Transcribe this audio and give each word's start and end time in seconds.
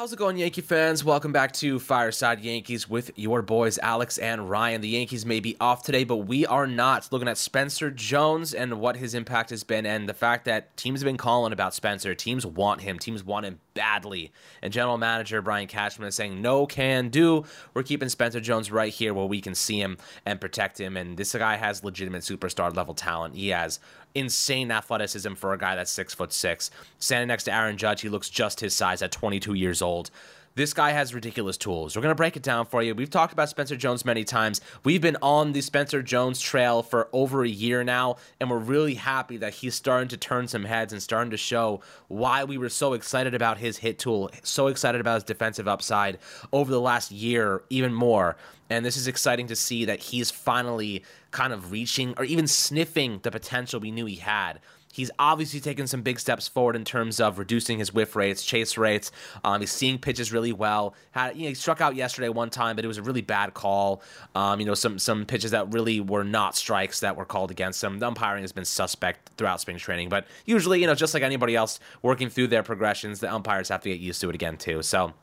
How's 0.00 0.14
it 0.14 0.18
going, 0.18 0.38
Yankee 0.38 0.62
fans? 0.62 1.04
Welcome 1.04 1.30
back 1.30 1.52
to 1.52 1.78
Fireside 1.78 2.40
Yankees 2.40 2.88
with 2.88 3.10
your 3.18 3.42
boys 3.42 3.78
Alex 3.82 4.16
and 4.16 4.48
Ryan. 4.48 4.80
The 4.80 4.88
Yankees 4.88 5.26
may 5.26 5.40
be 5.40 5.58
off 5.60 5.82
today, 5.82 6.04
but 6.04 6.16
we 6.16 6.46
are 6.46 6.66
not. 6.66 7.12
Looking 7.12 7.28
at 7.28 7.36
Spencer 7.36 7.90
Jones 7.90 8.54
and 8.54 8.80
what 8.80 8.96
his 8.96 9.12
impact 9.12 9.50
has 9.50 9.62
been, 9.62 9.84
and 9.84 10.08
the 10.08 10.14
fact 10.14 10.46
that 10.46 10.74
teams 10.78 11.00
have 11.00 11.04
been 11.04 11.18
calling 11.18 11.52
about 11.52 11.74
Spencer. 11.74 12.14
Teams 12.14 12.46
want 12.46 12.80
him. 12.80 12.98
Teams 12.98 13.22
want 13.22 13.44
him 13.44 13.60
badly. 13.74 14.32
And 14.62 14.72
general 14.72 14.96
manager 14.96 15.42
Brian 15.42 15.68
Cashman 15.68 16.08
is 16.08 16.14
saying, 16.14 16.40
no 16.40 16.64
can 16.64 17.10
do. 17.10 17.44
We're 17.74 17.82
keeping 17.82 18.08
Spencer 18.08 18.40
Jones 18.40 18.72
right 18.72 18.92
here 18.92 19.12
where 19.12 19.26
we 19.26 19.42
can 19.42 19.54
see 19.54 19.78
him 19.82 19.98
and 20.24 20.40
protect 20.40 20.80
him. 20.80 20.96
And 20.96 21.18
this 21.18 21.34
guy 21.34 21.56
has 21.56 21.84
legitimate 21.84 22.22
superstar 22.22 22.74
level 22.74 22.94
talent. 22.94 23.34
He 23.34 23.48
has 23.48 23.80
insane 24.14 24.70
athleticism 24.70 25.34
for 25.34 25.52
a 25.52 25.58
guy 25.58 25.76
that's 25.76 25.90
six 25.90 26.14
foot 26.14 26.32
six. 26.32 26.70
Standing 26.98 27.28
next 27.28 27.44
to 27.44 27.54
Aaron 27.54 27.76
Judge, 27.76 28.00
he 28.00 28.08
looks 28.08 28.28
just 28.28 28.60
his 28.60 28.74
size 28.74 29.02
at 29.02 29.12
22 29.12 29.54
years 29.54 29.82
old. 29.82 30.10
This 30.56 30.74
guy 30.74 30.90
has 30.90 31.14
ridiculous 31.14 31.56
tools. 31.56 31.94
We're 31.94 32.02
going 32.02 32.10
to 32.10 32.16
break 32.16 32.36
it 32.36 32.42
down 32.42 32.66
for 32.66 32.82
you. 32.82 32.92
We've 32.92 33.08
talked 33.08 33.32
about 33.32 33.48
Spencer 33.48 33.76
Jones 33.76 34.04
many 34.04 34.24
times. 34.24 34.60
We've 34.82 35.00
been 35.00 35.16
on 35.22 35.52
the 35.52 35.60
Spencer 35.60 36.02
Jones 36.02 36.40
trail 36.40 36.82
for 36.82 37.08
over 37.12 37.44
a 37.44 37.48
year 37.48 37.84
now, 37.84 38.16
and 38.40 38.50
we're 38.50 38.58
really 38.58 38.94
happy 38.94 39.36
that 39.36 39.54
he's 39.54 39.76
starting 39.76 40.08
to 40.08 40.16
turn 40.16 40.48
some 40.48 40.64
heads 40.64 40.92
and 40.92 41.00
starting 41.00 41.30
to 41.30 41.36
show 41.36 41.82
why 42.08 42.42
we 42.42 42.58
were 42.58 42.68
so 42.68 42.94
excited 42.94 43.32
about 43.32 43.58
his 43.58 43.78
hit 43.78 44.00
tool, 44.00 44.28
so 44.42 44.66
excited 44.66 45.00
about 45.00 45.14
his 45.14 45.24
defensive 45.24 45.68
upside 45.68 46.18
over 46.52 46.72
the 46.72 46.80
last 46.80 47.12
year, 47.12 47.62
even 47.70 47.94
more. 47.94 48.36
And 48.68 48.84
this 48.84 48.96
is 48.96 49.06
exciting 49.06 49.46
to 49.46 49.56
see 49.56 49.84
that 49.84 50.00
he's 50.00 50.32
finally 50.32 51.04
kind 51.30 51.52
of 51.52 51.70
reaching 51.70 52.12
or 52.18 52.24
even 52.24 52.48
sniffing 52.48 53.20
the 53.22 53.30
potential 53.30 53.78
we 53.78 53.92
knew 53.92 54.06
he 54.06 54.16
had. 54.16 54.58
He's 54.92 55.10
obviously 55.18 55.60
taken 55.60 55.86
some 55.86 56.02
big 56.02 56.18
steps 56.18 56.48
forward 56.48 56.76
in 56.76 56.84
terms 56.84 57.20
of 57.20 57.38
reducing 57.38 57.78
his 57.78 57.94
whiff 57.94 58.16
rates, 58.16 58.44
chase 58.44 58.76
rates. 58.76 59.12
Um, 59.44 59.60
he's 59.60 59.70
seeing 59.70 59.98
pitches 59.98 60.32
really 60.32 60.52
well. 60.52 60.94
Had 61.12 61.36
you 61.36 61.42
know, 61.44 61.48
he 61.50 61.54
struck 61.54 61.80
out 61.80 61.94
yesterday 61.94 62.28
one 62.28 62.50
time, 62.50 62.76
but 62.76 62.84
it 62.84 62.88
was 62.88 62.98
a 62.98 63.02
really 63.02 63.22
bad 63.22 63.54
call. 63.54 64.02
Um, 64.34 64.60
you 64.60 64.66
know, 64.66 64.74
some 64.74 64.98
some 64.98 65.24
pitches 65.26 65.52
that 65.52 65.72
really 65.72 66.00
were 66.00 66.24
not 66.24 66.56
strikes 66.56 67.00
that 67.00 67.16
were 67.16 67.24
called 67.24 67.50
against 67.50 67.82
him. 67.82 67.98
The 67.98 68.06
umpiring 68.06 68.42
has 68.42 68.52
been 68.52 68.64
suspect 68.64 69.30
throughout 69.36 69.60
spring 69.60 69.78
training, 69.78 70.08
but 70.08 70.26
usually, 70.44 70.80
you 70.80 70.86
know, 70.86 70.94
just 70.94 71.14
like 71.14 71.22
anybody 71.22 71.54
else 71.54 71.78
working 72.02 72.28
through 72.28 72.48
their 72.48 72.62
progressions, 72.62 73.20
the 73.20 73.32
umpires 73.32 73.68
have 73.68 73.82
to 73.82 73.88
get 73.88 74.00
used 74.00 74.20
to 74.22 74.28
it 74.28 74.34
again 74.34 74.56
too. 74.56 74.82
So 74.82 75.14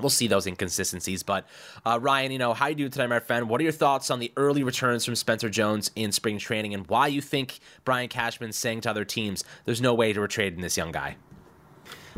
we'll 0.00 0.10
see 0.10 0.26
those 0.26 0.46
inconsistencies. 0.46 1.22
But 1.22 1.46
uh, 1.84 1.98
Ryan, 2.00 2.32
you 2.32 2.38
know, 2.38 2.54
how 2.54 2.68
you 2.68 2.74
doing 2.74 2.90
today, 2.90 3.06
my 3.06 3.20
friend? 3.20 3.48
What 3.48 3.60
are 3.60 3.64
your 3.64 3.72
thoughts 3.72 4.10
on 4.10 4.18
the 4.18 4.32
early 4.36 4.62
returns 4.62 5.04
from 5.04 5.14
Spencer 5.14 5.48
Jones 5.48 5.90
in 5.96 6.12
spring 6.12 6.38
training, 6.38 6.74
and 6.74 6.86
why 6.88 7.06
you 7.06 7.20
think 7.20 7.58
Brian 7.84 8.08
Cashman's 8.08 8.56
saying 8.56 8.82
to 8.82 8.90
other 8.90 9.04
teams 9.04 9.44
there's 9.64 9.80
no 9.80 9.94
way 9.94 10.12
to 10.12 10.20
retrade 10.20 10.54
in 10.54 10.60
this 10.60 10.76
young 10.76 10.92
guy? 10.92 11.16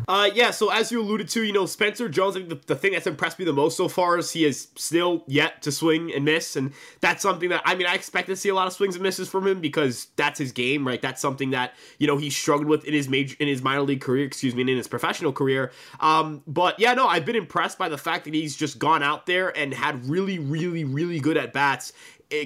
Uh, 0.07 0.31
yeah, 0.35 0.51
so 0.51 0.71
as 0.71 0.93
you 0.93 1.01
alluded 1.01 1.29
to, 1.29 1.43
you 1.43 1.53
know, 1.53 1.67
Spencer 1.67 2.09
Jones, 2.09 2.37
I 2.37 2.41
think 2.41 2.51
the, 2.51 2.75
the 2.75 2.77
thing 2.77 2.93
that's 2.93 3.07
impressed 3.07 3.39
me 3.39 3.45
the 3.45 3.53
most 3.53 3.77
so 3.77 3.89
far 3.89 4.19
is 4.19 4.31
he 4.31 4.45
has 4.45 4.69
still 4.77 5.25
yet 5.27 5.63
to 5.63 5.73
swing 5.73 6.13
and 6.15 6.25
miss. 6.25 6.57
And 6.57 6.73
that's 7.01 7.23
something 7.23 7.49
that, 7.49 7.63
I 7.65 7.75
mean, 7.75 7.87
I 7.87 7.95
expect 7.95 8.29
to 8.29 8.37
see 8.37 8.49
a 8.49 8.55
lot 8.55 8.67
of 8.67 8.73
swings 8.73 8.95
and 8.95 9.03
misses 9.03 9.29
from 9.29 9.47
him 9.47 9.61
because 9.61 10.09
that's 10.17 10.39
his 10.39 10.53
game, 10.53 10.87
right? 10.87 11.01
That's 11.01 11.21
something 11.21 11.51
that, 11.51 11.75
you 11.99 12.07
know, 12.07 12.17
he 12.17 12.31
struggled 12.31 12.69
with 12.69 12.85
in 12.85 12.95
his 12.95 13.09
major, 13.09 13.37
in 13.41 13.49
his 13.49 13.63
minor 13.63 13.83
league 13.83 14.01
career, 14.01 14.25
excuse 14.25 14.55
me, 14.55 14.63
and 14.63 14.71
in 14.71 14.77
his 14.77 14.89
professional 14.89 15.33
career. 15.33 15.73
Um, 16.01 16.43
but 16.47 16.79
yeah, 16.79 16.95
no, 16.95 17.07
I've 17.07 17.25
been 17.25 17.37
impressed 17.37 17.79
by 17.79 17.89
the 17.89 17.99
fact 17.99 18.25
that 18.25 18.35
he's 18.35 18.57
just 18.57 18.79
gone 18.79 19.03
out 19.03 19.27
there 19.27 19.57
and 19.57 19.75
had 19.75 20.09
really, 20.09 20.39
really, 20.39 20.85
really 20.85 21.21
good 21.21 21.37
at 21.37 21.53
bats 21.53 21.93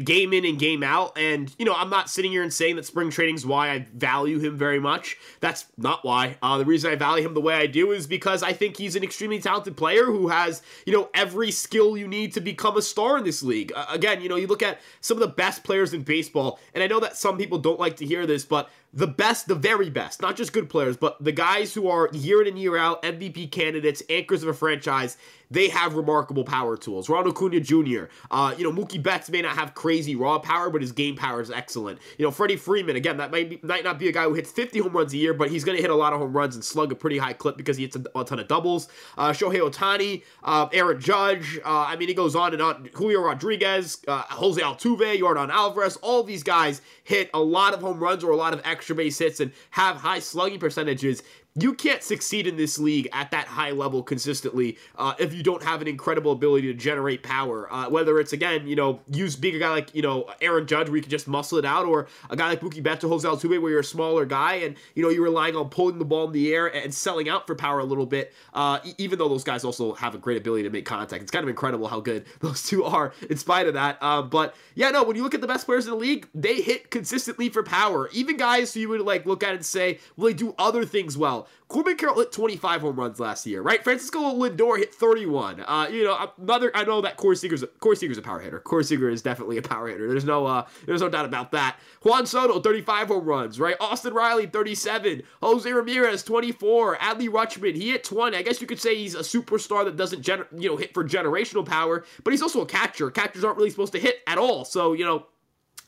game 0.04 0.32
in 0.32 0.44
and 0.44 0.58
game 0.58 0.82
out. 0.82 1.18
And, 1.18 1.54
you 1.58 1.64
know, 1.64 1.74
I'm 1.74 1.90
not 1.90 2.08
sitting 2.08 2.30
here 2.30 2.42
and 2.42 2.52
saying 2.52 2.76
that 2.76 2.86
spring 2.86 3.10
training 3.10 3.34
is 3.34 3.44
why 3.44 3.70
I 3.70 3.86
value 3.94 4.38
him 4.38 4.56
very 4.56 4.78
much. 4.78 5.16
That's 5.40 5.66
not 5.76 6.04
why. 6.04 6.36
Uh, 6.42 6.58
the 6.58 6.64
reason 6.64 6.92
I 6.92 6.96
value 6.96 7.26
him 7.26 7.34
the 7.34 7.40
way 7.40 7.54
I 7.54 7.66
do 7.66 7.92
is 7.92 8.06
because 8.06 8.42
I 8.42 8.52
think 8.52 8.76
he's 8.76 8.96
an 8.96 9.02
extremely 9.02 9.40
talented 9.40 9.76
player 9.76 10.04
who 10.04 10.28
has, 10.28 10.62
you 10.86 10.92
know, 10.92 11.10
every 11.14 11.50
skill 11.50 11.96
you 11.96 12.06
need 12.06 12.32
to 12.34 12.40
become 12.40 12.76
a 12.76 12.82
star 12.82 13.18
in 13.18 13.24
this 13.24 13.42
league. 13.42 13.72
Uh, 13.74 13.86
again, 13.88 14.20
you 14.20 14.28
know, 14.28 14.36
you 14.36 14.46
look 14.46 14.62
at 14.62 14.80
some 15.00 15.16
of 15.16 15.20
the 15.20 15.34
best 15.34 15.64
players 15.64 15.92
in 15.92 16.02
baseball, 16.02 16.60
and 16.74 16.82
I 16.82 16.86
know 16.86 17.00
that 17.00 17.16
some 17.16 17.36
people 17.36 17.58
don't 17.58 17.80
like 17.80 17.96
to 17.96 18.06
hear 18.06 18.26
this, 18.26 18.44
but 18.44 18.70
the 18.94 19.06
best, 19.06 19.48
the 19.48 19.54
very 19.54 19.88
best, 19.88 20.20
not 20.20 20.36
just 20.36 20.52
good 20.52 20.68
players, 20.68 20.96
but 20.96 21.22
the 21.22 21.32
guys 21.32 21.72
who 21.72 21.88
are 21.88 22.10
year 22.12 22.42
in 22.42 22.48
and 22.48 22.58
year 22.58 22.76
out 22.76 23.02
MVP 23.02 23.50
candidates, 23.50 24.02
anchors 24.10 24.42
of 24.42 24.50
a 24.50 24.54
franchise, 24.54 25.16
they 25.50 25.68
have 25.68 25.94
remarkable 25.94 26.44
power 26.44 26.76
tools. 26.76 27.08
Ronald 27.08 27.36
Acuna 27.36 27.60
Jr., 27.60 28.04
uh, 28.30 28.54
you 28.56 28.64
know, 28.64 28.72
Mookie 28.72 29.02
Betts 29.02 29.28
may 29.28 29.42
not 29.42 29.54
have 29.54 29.74
crazy 29.74 30.16
raw 30.16 30.38
power, 30.38 30.70
but 30.70 30.80
his 30.80 30.92
game 30.92 31.14
power 31.14 31.40
is 31.42 31.50
excellent. 31.50 31.98
You 32.16 32.24
know, 32.24 32.30
Freddie 32.30 32.56
Freeman, 32.56 32.96
again, 32.96 33.18
that 33.18 33.30
might, 33.30 33.50
be, 33.50 33.60
might 33.62 33.84
not 33.84 33.98
be 33.98 34.08
a 34.08 34.12
guy 34.12 34.24
who 34.24 34.34
hits 34.34 34.50
50 34.50 34.78
home 34.78 34.92
runs 34.92 35.12
a 35.12 35.18
year, 35.18 35.34
but 35.34 35.50
he's 35.50 35.62
going 35.62 35.76
to 35.76 35.82
hit 35.82 35.90
a 35.90 35.94
lot 35.94 36.14
of 36.14 36.20
home 36.20 36.32
runs 36.32 36.54
and 36.54 36.64
slug 36.64 36.90
a 36.90 36.94
pretty 36.94 37.18
high 37.18 37.34
clip 37.34 37.58
because 37.58 37.76
he 37.76 37.84
hits 37.84 37.96
a, 37.96 38.18
a 38.18 38.24
ton 38.24 38.40
of 38.40 38.48
doubles. 38.48 38.88
Uh, 39.18 39.30
Shohei 39.30 39.60
Ohtani, 39.60 40.22
uh, 40.42 40.68
Aaron 40.72 41.00
Judge, 41.00 41.58
uh, 41.64 41.84
I 41.86 41.96
mean, 41.96 42.08
he 42.08 42.14
goes 42.14 42.34
on 42.34 42.54
and 42.54 42.62
on. 42.62 42.88
Julio 42.94 43.20
Rodriguez, 43.20 43.98
uh, 44.08 44.22
Jose 44.30 44.60
Altuve, 44.60 45.18
Yordan 45.18 45.50
Alvarez, 45.50 45.96
all 45.96 46.22
these 46.22 46.42
guys 46.42 46.80
hit 47.04 47.28
a 47.34 47.40
lot 47.40 47.74
of 47.74 47.80
home 47.80 47.98
runs 47.98 48.24
or 48.24 48.30
a 48.30 48.36
lot 48.36 48.54
of 48.54 48.62
extra 48.64 48.81
base 48.94 49.18
hits 49.18 49.40
and 49.40 49.52
have 49.70 49.96
high 49.96 50.18
slugging 50.18 50.58
percentages 50.58 51.22
you 51.54 51.74
can't 51.74 52.02
succeed 52.02 52.46
in 52.46 52.56
this 52.56 52.78
league 52.78 53.08
at 53.12 53.30
that 53.30 53.46
high 53.46 53.72
level 53.72 54.02
consistently 54.02 54.78
uh, 54.96 55.12
if 55.18 55.34
you 55.34 55.42
don't 55.42 55.62
have 55.62 55.82
an 55.82 55.88
incredible 55.88 56.32
ability 56.32 56.66
to 56.68 56.74
generate 56.74 57.22
power. 57.22 57.70
Uh, 57.72 57.90
whether 57.90 58.18
it's 58.18 58.32
again, 58.32 58.66
you 58.66 58.74
know, 58.74 59.00
use 59.10 59.36
being 59.36 59.56
a 59.56 59.58
guy 59.58 59.68
like 59.68 59.94
you 59.94 60.00
know 60.00 60.26
Aaron 60.40 60.66
Judge 60.66 60.88
where 60.88 60.96
you 60.96 61.02
can 61.02 61.10
just 61.10 61.28
muscle 61.28 61.58
it 61.58 61.64
out, 61.64 61.84
or 61.84 62.08
a 62.30 62.36
guy 62.36 62.48
like 62.48 62.60
Mookie 62.60 62.82
Betts 62.82 63.04
or 63.04 63.08
Jose 63.08 63.28
Altuve 63.28 63.60
where 63.60 63.70
you're 63.70 63.80
a 63.80 63.84
smaller 63.84 64.24
guy 64.24 64.54
and 64.54 64.76
you 64.94 65.02
know 65.02 65.10
you're 65.10 65.24
relying 65.24 65.54
on 65.54 65.68
pulling 65.68 65.98
the 65.98 66.04
ball 66.04 66.26
in 66.26 66.32
the 66.32 66.54
air 66.54 66.74
and 66.74 66.92
selling 66.92 67.28
out 67.28 67.46
for 67.46 67.54
power 67.54 67.80
a 67.80 67.84
little 67.84 68.06
bit. 68.06 68.32
Uh, 68.54 68.78
even 68.96 69.18
though 69.18 69.28
those 69.28 69.44
guys 69.44 69.62
also 69.62 69.92
have 69.94 70.14
a 70.14 70.18
great 70.18 70.38
ability 70.38 70.62
to 70.62 70.70
make 70.70 70.86
contact, 70.86 71.22
it's 71.22 71.30
kind 71.30 71.42
of 71.42 71.50
incredible 71.50 71.86
how 71.86 72.00
good 72.00 72.24
those 72.40 72.62
two 72.62 72.84
are 72.84 73.12
in 73.28 73.36
spite 73.36 73.66
of 73.66 73.74
that. 73.74 74.02
Um, 74.02 74.30
but 74.30 74.54
yeah, 74.74 74.90
no, 74.90 75.02
when 75.04 75.16
you 75.16 75.22
look 75.22 75.34
at 75.34 75.42
the 75.42 75.46
best 75.46 75.66
players 75.66 75.84
in 75.84 75.90
the 75.90 75.98
league, 75.98 76.28
they 76.34 76.62
hit 76.62 76.90
consistently 76.90 77.50
for 77.50 77.62
power. 77.62 78.08
Even 78.12 78.38
guys 78.38 78.72
who 78.72 78.80
you 78.80 78.88
would 78.88 79.02
like 79.02 79.26
look 79.26 79.42
at 79.42 79.54
and 79.54 79.64
say, 79.64 79.98
well, 80.16 80.28
they 80.28 80.34
do 80.34 80.54
other 80.58 80.86
things 80.86 81.18
well. 81.18 81.41
Corbin 81.68 81.96
Carroll 81.96 82.18
hit 82.18 82.32
25 82.32 82.80
home 82.82 82.96
runs 82.96 83.18
last 83.18 83.46
year, 83.46 83.62
right? 83.62 83.82
Francisco 83.82 84.20
Lindor 84.20 84.78
hit 84.78 84.94
31. 84.94 85.60
Uh, 85.60 85.88
you 85.90 86.04
know, 86.04 86.30
another. 86.38 86.70
I 86.74 86.84
know 86.84 87.00
that 87.00 87.16
Corey 87.16 87.36
Seager's 87.36 87.64
Corey 87.80 87.96
Seager's 87.96 88.18
a 88.18 88.22
power 88.22 88.40
hitter. 88.40 88.60
Corey 88.60 88.84
Seager 88.84 89.08
is 89.08 89.22
definitely 89.22 89.58
a 89.58 89.62
power 89.62 89.88
hitter. 89.88 90.08
There's 90.08 90.24
no 90.24 90.46
uh, 90.46 90.66
there's 90.86 91.00
no 91.00 91.08
doubt 91.08 91.24
about 91.24 91.52
that. 91.52 91.76
Juan 92.02 92.26
Soto 92.26 92.60
35 92.60 93.08
home 93.08 93.24
runs, 93.24 93.58
right? 93.58 93.76
Austin 93.80 94.14
Riley 94.14 94.46
37. 94.46 95.22
Jose 95.42 95.72
Ramirez 95.72 96.22
24. 96.22 96.96
Adley 96.96 97.28
Rutschman 97.28 97.74
he 97.74 97.90
hit 97.90 98.04
20. 98.04 98.36
I 98.36 98.42
guess 98.42 98.60
you 98.60 98.66
could 98.66 98.80
say 98.80 98.96
he's 98.96 99.14
a 99.14 99.20
superstar 99.20 99.84
that 99.84 99.96
doesn't 99.96 100.22
gener- 100.22 100.46
you 100.56 100.68
know 100.68 100.76
hit 100.76 100.92
for 100.94 101.04
generational 101.04 101.64
power, 101.64 102.04
but 102.24 102.32
he's 102.32 102.42
also 102.42 102.60
a 102.60 102.66
catcher. 102.66 103.10
Catchers 103.10 103.44
aren't 103.44 103.56
really 103.56 103.70
supposed 103.70 103.92
to 103.92 103.98
hit 103.98 104.20
at 104.26 104.38
all. 104.38 104.64
So 104.64 104.92
you 104.92 105.04
know, 105.04 105.26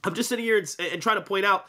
I'm 0.04 0.14
just 0.14 0.28
sitting 0.28 0.44
here 0.44 0.58
and, 0.58 0.76
and 0.92 1.02
trying 1.02 1.16
to 1.16 1.22
point 1.22 1.44
out 1.44 1.66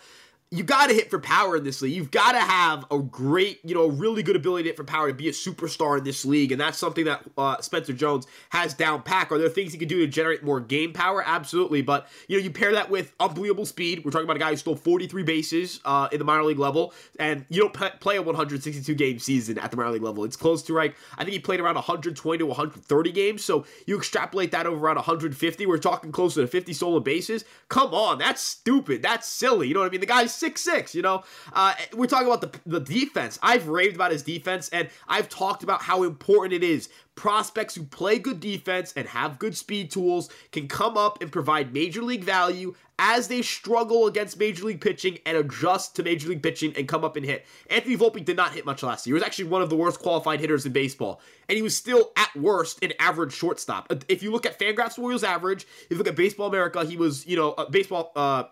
you 0.51 0.63
got 0.63 0.87
to 0.87 0.93
hit 0.93 1.09
for 1.09 1.19
power 1.19 1.57
in 1.57 1.63
this 1.63 1.81
league. 1.81 1.93
You've 1.93 2.11
got 2.11 2.33
to 2.33 2.39
have 2.39 2.85
a 2.91 2.99
great, 2.99 3.59
you 3.63 3.73
know, 3.73 3.87
really 3.87 4.21
good 4.21 4.35
ability 4.35 4.63
to 4.63 4.69
hit 4.69 4.77
for 4.77 4.83
power 4.83 5.07
to 5.07 5.13
be 5.13 5.27
a 5.27 5.31
superstar 5.31 5.97
in 5.97 6.03
this 6.03 6.23
league, 6.23 6.51
and 6.51 6.61
that's 6.61 6.77
something 6.77 7.05
that 7.05 7.23
uh, 7.37 7.59
Spencer 7.61 7.93
Jones 7.93 8.27
has 8.49 8.73
down 8.75 9.01
pack. 9.01 9.31
Are 9.31 9.39
there 9.39 9.49
things 9.49 9.73
he 9.73 9.79
can 9.79 9.87
do 9.87 9.99
to 9.99 10.07
generate 10.07 10.43
more 10.43 10.59
game 10.59 10.93
power? 10.93 11.23
Absolutely, 11.25 11.81
but 11.81 12.07
you 12.27 12.37
know, 12.37 12.43
you 12.43 12.51
pair 12.51 12.73
that 12.73 12.91
with 12.91 13.13
unbelievable 13.19 13.65
speed. 13.65 14.05
We're 14.05 14.11
talking 14.11 14.25
about 14.25 14.35
a 14.35 14.39
guy 14.39 14.51
who 14.51 14.57
stole 14.57 14.75
43 14.75 15.23
bases 15.23 15.81
uh, 15.83 16.09
in 16.11 16.19
the 16.19 16.25
minor 16.25 16.43
league 16.43 16.59
level, 16.59 16.93
and 17.17 17.45
you 17.49 17.61
don't 17.61 17.73
p- 17.73 17.97
play 17.99 18.17
a 18.17 18.21
162 18.21 18.93
game 18.93 19.17
season 19.17 19.57
at 19.57 19.71
the 19.71 19.77
minor 19.77 19.91
league 19.91 20.03
level. 20.03 20.25
It's 20.25 20.37
close 20.37 20.61
to 20.63 20.73
right. 20.73 20.93
I 21.17 21.23
think 21.23 21.33
he 21.33 21.39
played 21.39 21.59
around 21.59 21.75
120 21.75 22.37
to 22.37 22.45
130 22.45 23.11
games. 23.11 23.43
So 23.43 23.65
you 23.87 23.97
extrapolate 23.97 24.51
that 24.51 24.67
over 24.67 24.85
around 24.85 24.97
150. 24.97 25.65
We're 25.65 25.77
talking 25.79 26.11
closer 26.11 26.41
to 26.41 26.47
50 26.47 26.71
stolen 26.73 27.01
bases. 27.01 27.45
Come 27.67 27.95
on, 27.95 28.19
that's 28.19 28.41
stupid. 28.41 29.01
That's 29.01 29.27
silly. 29.27 29.67
You 29.67 29.73
know 29.73 29.79
what 29.79 29.87
I 29.87 29.89
mean? 29.89 30.01
The 30.01 30.05
guy's 30.05 30.34
six 30.35 30.61
six. 30.61 30.93
You 30.93 31.01
know, 31.01 31.23
uh, 31.53 31.73
we're 31.93 32.07
talking 32.07 32.27
about 32.27 32.41
the 32.41 32.59
the 32.65 32.79
defense. 32.79 33.39
I've 33.41 33.67
raved 33.67 33.95
about 33.95 34.11
his 34.11 34.23
defense, 34.23 34.69
and 34.69 34.89
I've 35.07 35.29
talked 35.29 35.63
about 35.63 35.81
how 35.81 36.03
important 36.03 36.53
it 36.53 36.63
is. 36.63 36.89
Prospects 37.15 37.75
who 37.75 37.83
play 37.83 38.19
good 38.19 38.41
defense 38.41 38.93
and 38.97 39.07
have 39.07 39.39
good 39.39 39.55
speed 39.55 39.89
tools 39.89 40.29
can 40.51 40.67
come 40.67 40.97
up 40.97 41.21
and 41.21 41.31
provide 41.31 41.73
major 41.73 42.01
league 42.01 42.25
value 42.25 42.75
as 42.99 43.27
they 43.27 43.41
struggle 43.41 44.07
against 44.07 44.39
major 44.39 44.65
league 44.65 44.81
pitching 44.81 45.17
and 45.25 45.37
adjust 45.37 45.95
to 45.95 46.03
major 46.03 46.29
league 46.29 46.43
pitching 46.43 46.73
and 46.77 46.87
come 46.87 47.03
up 47.03 47.15
and 47.15 47.25
hit. 47.25 47.45
Anthony 47.69 47.97
Volpe 47.97 48.23
did 48.23 48.37
not 48.37 48.53
hit 48.53 48.65
much 48.65 48.83
last 48.83 49.05
year. 49.05 49.11
He 49.11 49.19
was 49.19 49.23
actually 49.23 49.45
one 49.45 49.61
of 49.61 49.69
the 49.69 49.75
worst 49.75 49.99
qualified 49.99 50.39
hitters 50.39 50.65
in 50.65 50.71
baseball, 50.71 51.21
and 51.49 51.55
he 51.55 51.61
was 51.61 51.75
still 51.75 52.11
at 52.15 52.33
worst 52.35 52.83
an 52.83 52.93
average 52.99 53.33
shortstop. 53.33 53.91
If 54.07 54.23
you 54.23 54.31
look 54.31 54.45
at 54.45 54.59
Fangraphs 54.59 54.97
Royals 54.97 55.23
average, 55.23 55.63
if 55.63 55.91
you 55.91 55.97
look 55.97 56.07
at 56.07 56.15
Baseball 56.15 56.47
America, 56.47 56.85
he 56.85 56.97
was 56.97 57.25
you 57.25 57.35
know 57.35 57.53
baseball. 57.69 58.11
Uh, 58.15 58.43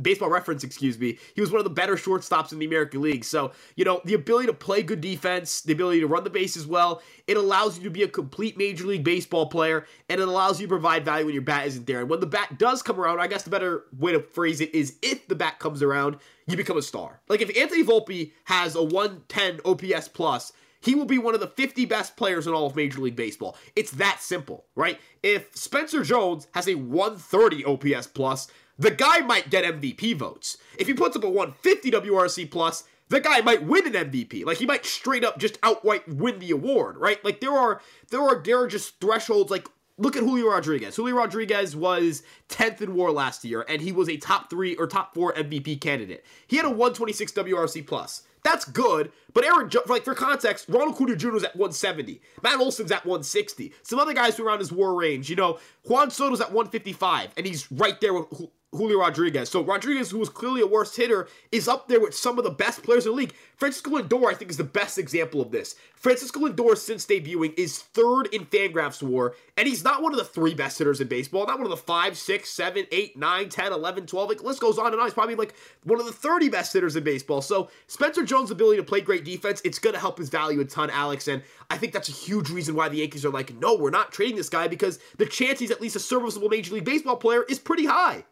baseball 0.00 0.28
reference, 0.28 0.64
excuse 0.64 0.98
me, 0.98 1.18
he 1.34 1.40
was 1.40 1.50
one 1.50 1.58
of 1.58 1.64
the 1.64 1.70
better 1.70 1.96
shortstops 1.96 2.52
in 2.52 2.58
the 2.58 2.66
American 2.66 3.00
League. 3.00 3.24
So, 3.24 3.52
you 3.74 3.84
know, 3.84 4.00
the 4.04 4.14
ability 4.14 4.46
to 4.46 4.52
play 4.52 4.82
good 4.82 5.00
defense, 5.00 5.60
the 5.62 5.72
ability 5.72 6.00
to 6.00 6.06
run 6.06 6.24
the 6.24 6.30
bases 6.30 6.64
as 6.64 6.68
well, 6.68 7.02
it 7.26 7.36
allows 7.36 7.78
you 7.78 7.84
to 7.84 7.90
be 7.90 8.02
a 8.02 8.08
complete 8.08 8.56
Major 8.56 8.86
League 8.86 9.04
Baseball 9.04 9.46
player, 9.46 9.86
and 10.08 10.20
it 10.20 10.28
allows 10.28 10.60
you 10.60 10.66
to 10.66 10.70
provide 10.70 11.04
value 11.04 11.26
when 11.26 11.34
your 11.34 11.42
bat 11.42 11.66
isn't 11.66 11.86
there. 11.86 12.00
And 12.00 12.10
when 12.10 12.20
the 12.20 12.26
bat 12.26 12.58
does 12.58 12.82
come 12.82 13.00
around, 13.00 13.20
I 13.20 13.26
guess 13.26 13.42
the 13.42 13.50
better 13.50 13.84
way 13.98 14.12
to 14.12 14.20
phrase 14.20 14.60
it 14.60 14.74
is 14.74 14.98
if 15.02 15.28
the 15.28 15.34
bat 15.34 15.58
comes 15.58 15.82
around, 15.82 16.18
you 16.46 16.56
become 16.56 16.78
a 16.78 16.82
star. 16.82 17.20
Like 17.28 17.40
if 17.40 17.56
Anthony 17.56 17.84
Volpe 17.84 18.32
has 18.44 18.74
a 18.74 18.82
110 18.82 19.60
OPS 19.64 20.08
plus, 20.08 20.52
he 20.80 20.94
will 20.94 21.04
be 21.04 21.18
one 21.18 21.34
of 21.34 21.40
the 21.40 21.48
50 21.48 21.84
best 21.86 22.16
players 22.16 22.46
in 22.46 22.52
all 22.52 22.66
of 22.66 22.76
Major 22.76 23.00
League 23.00 23.16
Baseball. 23.16 23.56
It's 23.74 23.90
that 23.92 24.20
simple, 24.20 24.66
right? 24.76 25.00
If 25.22 25.56
Spencer 25.56 26.04
Jones 26.04 26.46
has 26.54 26.68
a 26.68 26.76
130 26.76 27.64
OPS 27.64 28.06
plus, 28.06 28.48
the 28.78 28.90
guy 28.90 29.20
might 29.20 29.50
get 29.50 29.64
MVP 29.64 30.16
votes. 30.16 30.58
If 30.78 30.86
he 30.86 30.94
puts 30.94 31.16
up 31.16 31.24
a 31.24 31.30
150 31.30 31.90
WRC 31.90 32.50
plus, 32.50 32.84
the 33.08 33.20
guy 33.20 33.40
might 33.40 33.64
win 33.64 33.86
an 33.86 34.10
MVP. 34.10 34.44
Like 34.44 34.58
he 34.58 34.66
might 34.66 34.84
straight 34.84 35.24
up 35.24 35.38
just 35.38 35.58
outright 35.62 36.08
win 36.08 36.38
the 36.38 36.50
award, 36.50 36.96
right? 36.96 37.24
Like 37.24 37.40
there 37.40 37.52
are 37.52 37.80
there 38.10 38.20
are 38.20 38.42
there 38.42 38.60
are 38.60 38.66
just 38.66 39.00
thresholds 39.00 39.50
like 39.50 39.68
look 39.98 40.16
at 40.16 40.22
Julio 40.22 40.48
Rodriguez. 40.48 40.96
Julio 40.96 41.14
Rodriguez 41.14 41.74
was 41.74 42.22
10th 42.48 42.82
in 42.82 42.94
WAR 42.94 43.10
last 43.10 43.44
year, 43.44 43.64
and 43.68 43.80
he 43.80 43.92
was 43.92 44.08
a 44.08 44.16
top 44.16 44.50
three 44.50 44.74
or 44.76 44.86
top 44.86 45.14
four 45.14 45.32
MVP 45.34 45.80
candidate. 45.80 46.24
He 46.46 46.56
had 46.56 46.66
a 46.66 46.70
126 46.70 47.32
WRC 47.32 47.86
plus. 47.86 48.22
That's 48.42 48.64
good, 48.64 49.10
but 49.34 49.44
Aaron, 49.44 49.68
like 49.88 50.04
for 50.04 50.14
context, 50.14 50.66
Ronald 50.68 50.94
Acuna 50.94 51.16
Jr. 51.16 51.32
was 51.32 51.42
at 51.42 51.56
170. 51.56 52.20
Matt 52.44 52.60
Olson's 52.60 52.92
at 52.92 53.04
160. 53.04 53.74
Some 53.82 53.98
other 53.98 54.12
guys 54.12 54.38
were 54.38 54.44
around 54.44 54.60
his 54.60 54.70
WAR 54.70 54.94
range. 54.94 55.28
You 55.28 55.34
know, 55.34 55.58
Juan 55.82 56.12
Soto's 56.12 56.40
at 56.40 56.52
155, 56.52 57.30
and 57.36 57.44
he's 57.44 57.70
right 57.72 58.00
there 58.00 58.14
with 58.14 58.48
Julio 58.72 58.98
Rodriguez. 58.98 59.48
So 59.48 59.62
Rodriguez, 59.62 60.10
who 60.10 60.18
was 60.18 60.28
clearly 60.28 60.60
a 60.60 60.66
worst 60.66 60.96
hitter, 60.96 61.28
is 61.52 61.68
up 61.68 61.88
there 61.88 62.00
with 62.00 62.14
some 62.14 62.38
of 62.38 62.44
the 62.44 62.50
best 62.50 62.82
players 62.82 63.06
in 63.06 63.12
the 63.12 63.16
league. 63.16 63.34
Francisco 63.56 63.90
Lindor, 63.90 64.30
I 64.30 64.34
think, 64.34 64.50
is 64.50 64.56
the 64.58 64.64
best 64.64 64.98
example 64.98 65.40
of 65.40 65.50
this. 65.50 65.76
Francisco 65.94 66.40
Lindor, 66.40 66.76
since 66.76 67.06
debuting, 67.06 67.54
is 67.58 67.78
third 67.78 68.26
in 68.32 68.44
Fangraphs 68.44 69.02
WAR, 69.02 69.34
and 69.56 69.66
he's 69.66 69.82
not 69.82 70.02
one 70.02 70.12
of 70.12 70.18
the 70.18 70.24
three 70.24 70.54
best 70.54 70.78
hitters 70.78 71.00
in 71.00 71.08
baseball. 71.08 71.46
Not 71.46 71.58
one 71.58 71.64
of 71.66 71.70
the 71.70 71.76
five, 71.76 72.18
six, 72.18 72.50
seven, 72.50 72.86
eight, 72.92 73.16
nine, 73.16 73.48
ten, 73.48 73.72
eleven, 73.72 74.06
twelve. 74.06 74.28
10, 74.28 74.28
11, 74.28 74.28
12. 74.28 74.28
Like, 74.28 74.42
list 74.42 74.60
goes 74.60 74.78
on 74.78 74.92
and 74.92 75.00
on. 75.00 75.06
He's 75.06 75.14
probably 75.14 75.36
like 75.36 75.54
one 75.84 75.98
of 75.98 76.06
the 76.06 76.12
30 76.12 76.48
best 76.50 76.72
hitters 76.72 76.96
in 76.96 77.04
baseball. 77.04 77.40
So 77.40 77.70
Spencer 77.86 78.24
Jones' 78.24 78.50
ability 78.50 78.78
to 78.78 78.84
play 78.84 79.00
great 79.00 79.24
defense, 79.24 79.62
it's 79.64 79.78
going 79.78 79.94
to 79.94 80.00
help 80.00 80.18
his 80.18 80.28
value 80.28 80.60
a 80.60 80.64
ton, 80.64 80.90
Alex. 80.90 81.28
And 81.28 81.42
I 81.70 81.78
think 81.78 81.92
that's 81.92 82.08
a 82.08 82.12
huge 82.12 82.50
reason 82.50 82.74
why 82.74 82.88
the 82.88 82.98
Yankees 82.98 83.24
are 83.24 83.30
like, 83.30 83.54
no, 83.54 83.74
we're 83.74 83.90
not 83.90 84.12
trading 84.12 84.36
this 84.36 84.48
guy 84.48 84.68
because 84.68 84.98
the 85.16 85.26
chance 85.26 85.58
he's 85.58 85.70
at 85.70 85.80
least 85.80 85.96
a 85.96 86.00
serviceable 86.00 86.48
Major 86.48 86.74
League 86.74 86.84
Baseball 86.84 87.16
player 87.16 87.42
is 87.44 87.58
pretty 87.58 87.86
high. 87.86 88.24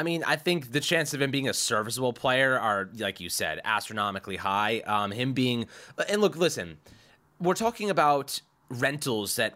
I 0.00 0.02
mean, 0.02 0.24
I 0.24 0.36
think 0.36 0.72
the 0.72 0.80
chance 0.80 1.12
of 1.12 1.20
him 1.20 1.30
being 1.30 1.46
a 1.46 1.52
serviceable 1.52 2.14
player 2.14 2.58
are, 2.58 2.88
like 2.96 3.20
you 3.20 3.28
said, 3.28 3.60
astronomically 3.66 4.36
high. 4.36 4.80
Um, 4.86 5.10
him 5.10 5.34
being, 5.34 5.66
and 6.08 6.22
look, 6.22 6.36
listen, 6.36 6.78
we're 7.38 7.52
talking 7.52 7.90
about 7.90 8.40
rentals 8.70 9.36
that, 9.36 9.52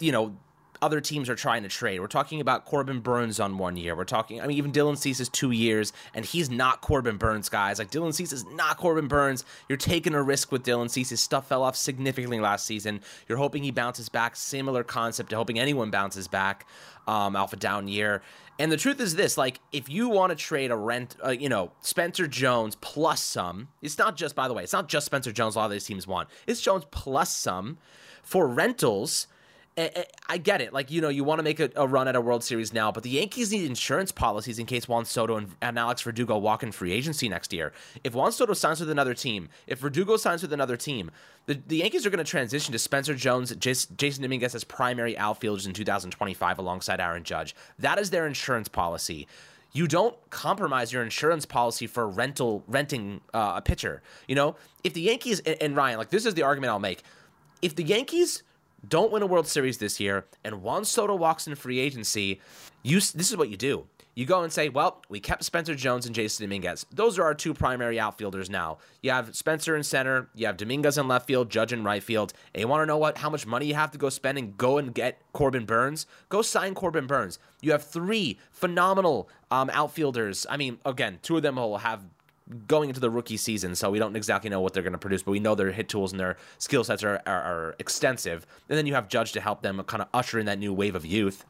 you 0.00 0.10
know, 0.10 0.38
other 0.82 1.00
teams 1.00 1.30
are 1.30 1.36
trying 1.36 1.62
to 1.62 1.68
trade. 1.68 2.00
We're 2.00 2.08
talking 2.08 2.40
about 2.40 2.64
Corbin 2.64 3.00
Burnes 3.00 3.38
on 3.38 3.56
one 3.56 3.76
year. 3.76 3.94
We're 3.94 4.04
talking, 4.04 4.40
I 4.40 4.46
mean, 4.48 4.58
even 4.58 4.72
Dylan 4.72 4.98
Cease 4.98 5.20
is 5.20 5.28
two 5.28 5.52
years, 5.52 5.92
and 6.12 6.24
he's 6.24 6.50
not 6.50 6.80
Corbin 6.80 7.16
Burnes, 7.16 7.48
guys. 7.48 7.78
Like, 7.78 7.92
Dylan 7.92 8.12
Cease 8.12 8.32
is 8.32 8.44
not 8.46 8.78
Corbin 8.78 9.06
Burnes. 9.06 9.44
You're 9.68 9.78
taking 9.78 10.12
a 10.12 10.22
risk 10.22 10.50
with 10.50 10.64
Dylan 10.64 10.90
Cease. 10.90 11.10
His 11.10 11.20
stuff 11.20 11.46
fell 11.46 11.62
off 11.62 11.76
significantly 11.76 12.40
last 12.40 12.66
season. 12.66 13.00
You're 13.28 13.38
hoping 13.38 13.62
he 13.62 13.70
bounces 13.70 14.08
back. 14.08 14.34
Similar 14.34 14.82
concept 14.82 15.30
to 15.30 15.36
hoping 15.36 15.58
anyone 15.58 15.90
bounces 15.90 16.26
back 16.26 16.66
um, 17.06 17.36
off 17.36 17.52
a 17.52 17.56
down 17.56 17.86
year. 17.86 18.20
And 18.58 18.70
the 18.70 18.76
truth 18.76 19.00
is 19.00 19.14
this: 19.14 19.38
like, 19.38 19.60
if 19.72 19.88
you 19.88 20.08
want 20.08 20.30
to 20.30 20.36
trade 20.36 20.70
a 20.70 20.76
rent, 20.76 21.16
uh, 21.24 21.30
you 21.30 21.48
know, 21.48 21.72
Spencer 21.80 22.26
Jones 22.26 22.76
plus 22.80 23.20
some, 23.22 23.68
it's 23.80 23.98
not 23.98 24.16
just, 24.16 24.34
by 24.34 24.48
the 24.48 24.54
way, 24.54 24.62
it's 24.62 24.72
not 24.72 24.88
just 24.88 25.06
Spencer 25.06 25.32
Jones. 25.32 25.54
A 25.54 25.60
lot 25.60 25.66
of 25.66 25.70
these 25.70 25.84
teams 25.84 26.06
want. 26.06 26.28
It's 26.46 26.60
Jones 26.60 26.84
plus 26.90 27.34
some 27.34 27.78
for 28.22 28.46
rentals 28.46 29.26
I 29.76 30.36
get 30.36 30.60
it. 30.60 30.74
Like, 30.74 30.90
you 30.90 31.00
know, 31.00 31.08
you 31.08 31.24
want 31.24 31.38
to 31.38 31.42
make 31.42 31.58
a, 31.58 31.70
a, 31.76 31.86
run 31.86 32.06
at 32.06 32.14
a 32.14 32.20
World 32.20 32.44
Series 32.44 32.74
now, 32.74 32.92
but 32.92 33.02
the 33.02 33.10
Yankees 33.10 33.52
need 33.52 33.64
insurance 33.64 34.12
policies 34.12 34.58
in 34.58 34.66
case 34.66 34.86
Juan 34.86 35.06
Soto 35.06 35.36
and, 35.36 35.54
and, 35.62 35.78
Alex 35.78 36.02
Verdugo 36.02 36.36
walk 36.36 36.62
in 36.62 36.72
free 36.72 36.92
agency 36.92 37.26
next 37.26 37.54
year. 37.54 37.72
If 38.04 38.14
Juan 38.14 38.32
Soto 38.32 38.52
signs 38.52 38.80
with 38.80 38.90
another 38.90 39.14
team, 39.14 39.48
if 39.66 39.78
Verdugo 39.78 40.18
signs 40.18 40.42
with 40.42 40.52
another 40.52 40.76
team, 40.76 41.10
the, 41.46 41.54
the 41.66 41.78
Yankees 41.78 42.04
are 42.04 42.10
going 42.10 42.22
to 42.22 42.30
transition 42.30 42.72
to 42.72 42.78
Spencer 42.78 43.14
Jones, 43.14 43.50
Jasson, 43.54 44.20
Dominguez 44.20 44.54
as 44.54 44.62
primary 44.62 45.16
outfielders 45.16 45.66
in 45.66 45.72
2025 45.72 46.58
alongside 46.58 47.00
Aaron 47.00 47.24
Judge. 47.24 47.54
That 47.78 47.98
is 47.98 48.10
their 48.10 48.26
insurance 48.26 48.68
policy. 48.68 49.26
You 49.72 49.88
don't 49.88 50.14
compromise 50.28 50.92
your 50.92 51.02
insurance 51.02 51.46
policy 51.46 51.86
for 51.86 52.06
rental 52.06 52.62
renting 52.66 53.22
uh, 53.32 53.54
a 53.56 53.62
pitcher. 53.62 54.02
You 54.28 54.34
know, 54.34 54.56
if 54.84 54.92
the 54.92 55.00
Yankees 55.00 55.40
and, 55.40 55.56
and 55.62 55.74
Ryan, 55.74 55.96
like 55.96 56.10
this 56.10 56.26
is 56.26 56.34
the 56.34 56.42
argument 56.42 56.72
I'll 56.72 56.78
make. 56.78 57.02
If 57.62 57.74
the 57.74 57.84
Yankees 57.84 58.42
don't 58.86 59.12
win 59.12 59.22
a 59.22 59.26
World 59.26 59.46
Series 59.46 59.78
this 59.78 60.00
year, 60.00 60.26
and 60.44 60.62
Juan 60.62 60.84
Soto 60.84 61.14
walks 61.14 61.46
in 61.46 61.54
free 61.54 61.78
agency, 61.78 62.40
you 62.82 62.96
this 62.96 63.30
is 63.30 63.36
what 63.36 63.48
you 63.48 63.56
do. 63.56 63.86
You 64.14 64.26
go 64.26 64.42
and 64.42 64.52
say, 64.52 64.68
well, 64.68 65.00
we 65.08 65.20
kept 65.20 65.42
Spencer 65.42 65.74
Jones 65.74 66.04
and 66.04 66.14
Jasson 66.14 66.40
Dominguez. 66.40 66.84
Those 66.92 67.18
are 67.18 67.22
our 67.22 67.34
two 67.34 67.54
primary 67.54 67.98
outfielders 67.98 68.50
now. 68.50 68.76
You 69.00 69.10
have 69.10 69.34
Spencer 69.34 69.74
in 69.74 69.82
center, 69.82 70.28
you 70.34 70.46
have 70.46 70.58
Dominguez 70.58 70.98
in 70.98 71.08
left 71.08 71.26
field, 71.26 71.48
Judge 71.48 71.72
in 71.72 71.82
right 71.82 72.02
field. 72.02 72.34
And 72.54 72.60
you 72.60 72.68
want 72.68 72.82
to 72.82 72.86
know 72.86 72.98
what 72.98 73.18
how 73.18 73.30
much 73.30 73.46
money 73.46 73.66
you 73.66 73.74
have 73.74 73.90
to 73.92 73.98
go 73.98 74.10
spend 74.10 74.36
and 74.36 74.58
go 74.58 74.76
and 74.76 74.94
get 74.94 75.22
Corbin 75.32 75.64
Burnes? 75.64 76.06
Go 76.28 76.42
sign 76.42 76.74
Corbin 76.74 77.06
Burnes. 77.06 77.38
You 77.62 77.72
have 77.72 77.84
three 77.84 78.38
phenomenal 78.50 79.30
um, 79.50 79.70
outfielders. 79.72 80.46
I 80.50 80.58
mean, 80.58 80.78
again, 80.84 81.18
two 81.22 81.38
of 81.38 81.42
them 81.42 81.56
will 81.56 81.78
have 81.78 82.02
going 82.52 82.88
into 82.88 83.00
the 83.00 83.10
rookie 83.10 83.36
season, 83.36 83.74
so 83.74 83.90
we 83.90 83.98
don't 83.98 84.16
exactly 84.16 84.50
know 84.50 84.60
what 84.60 84.72
they're 84.72 84.82
going 84.82 84.92
to 84.92 84.98
produce, 84.98 85.22
but 85.22 85.32
we 85.32 85.40
know 85.40 85.54
their 85.54 85.72
hit 85.72 85.88
tools 85.88 86.12
and 86.12 86.20
their 86.20 86.36
skill 86.58 86.84
sets 86.84 87.02
are, 87.02 87.20
are, 87.26 87.42
are 87.42 87.76
extensive. 87.78 88.46
And 88.68 88.78
then 88.78 88.86
you 88.86 88.94
have 88.94 89.08
Judge 89.08 89.32
to 89.32 89.40
help 89.40 89.62
them 89.62 89.82
kind 89.84 90.02
of 90.02 90.08
usher 90.14 90.38
in 90.38 90.46
that 90.46 90.58
new 90.58 90.72
wave 90.72 90.94
of 90.94 91.04
youth. 91.04 91.44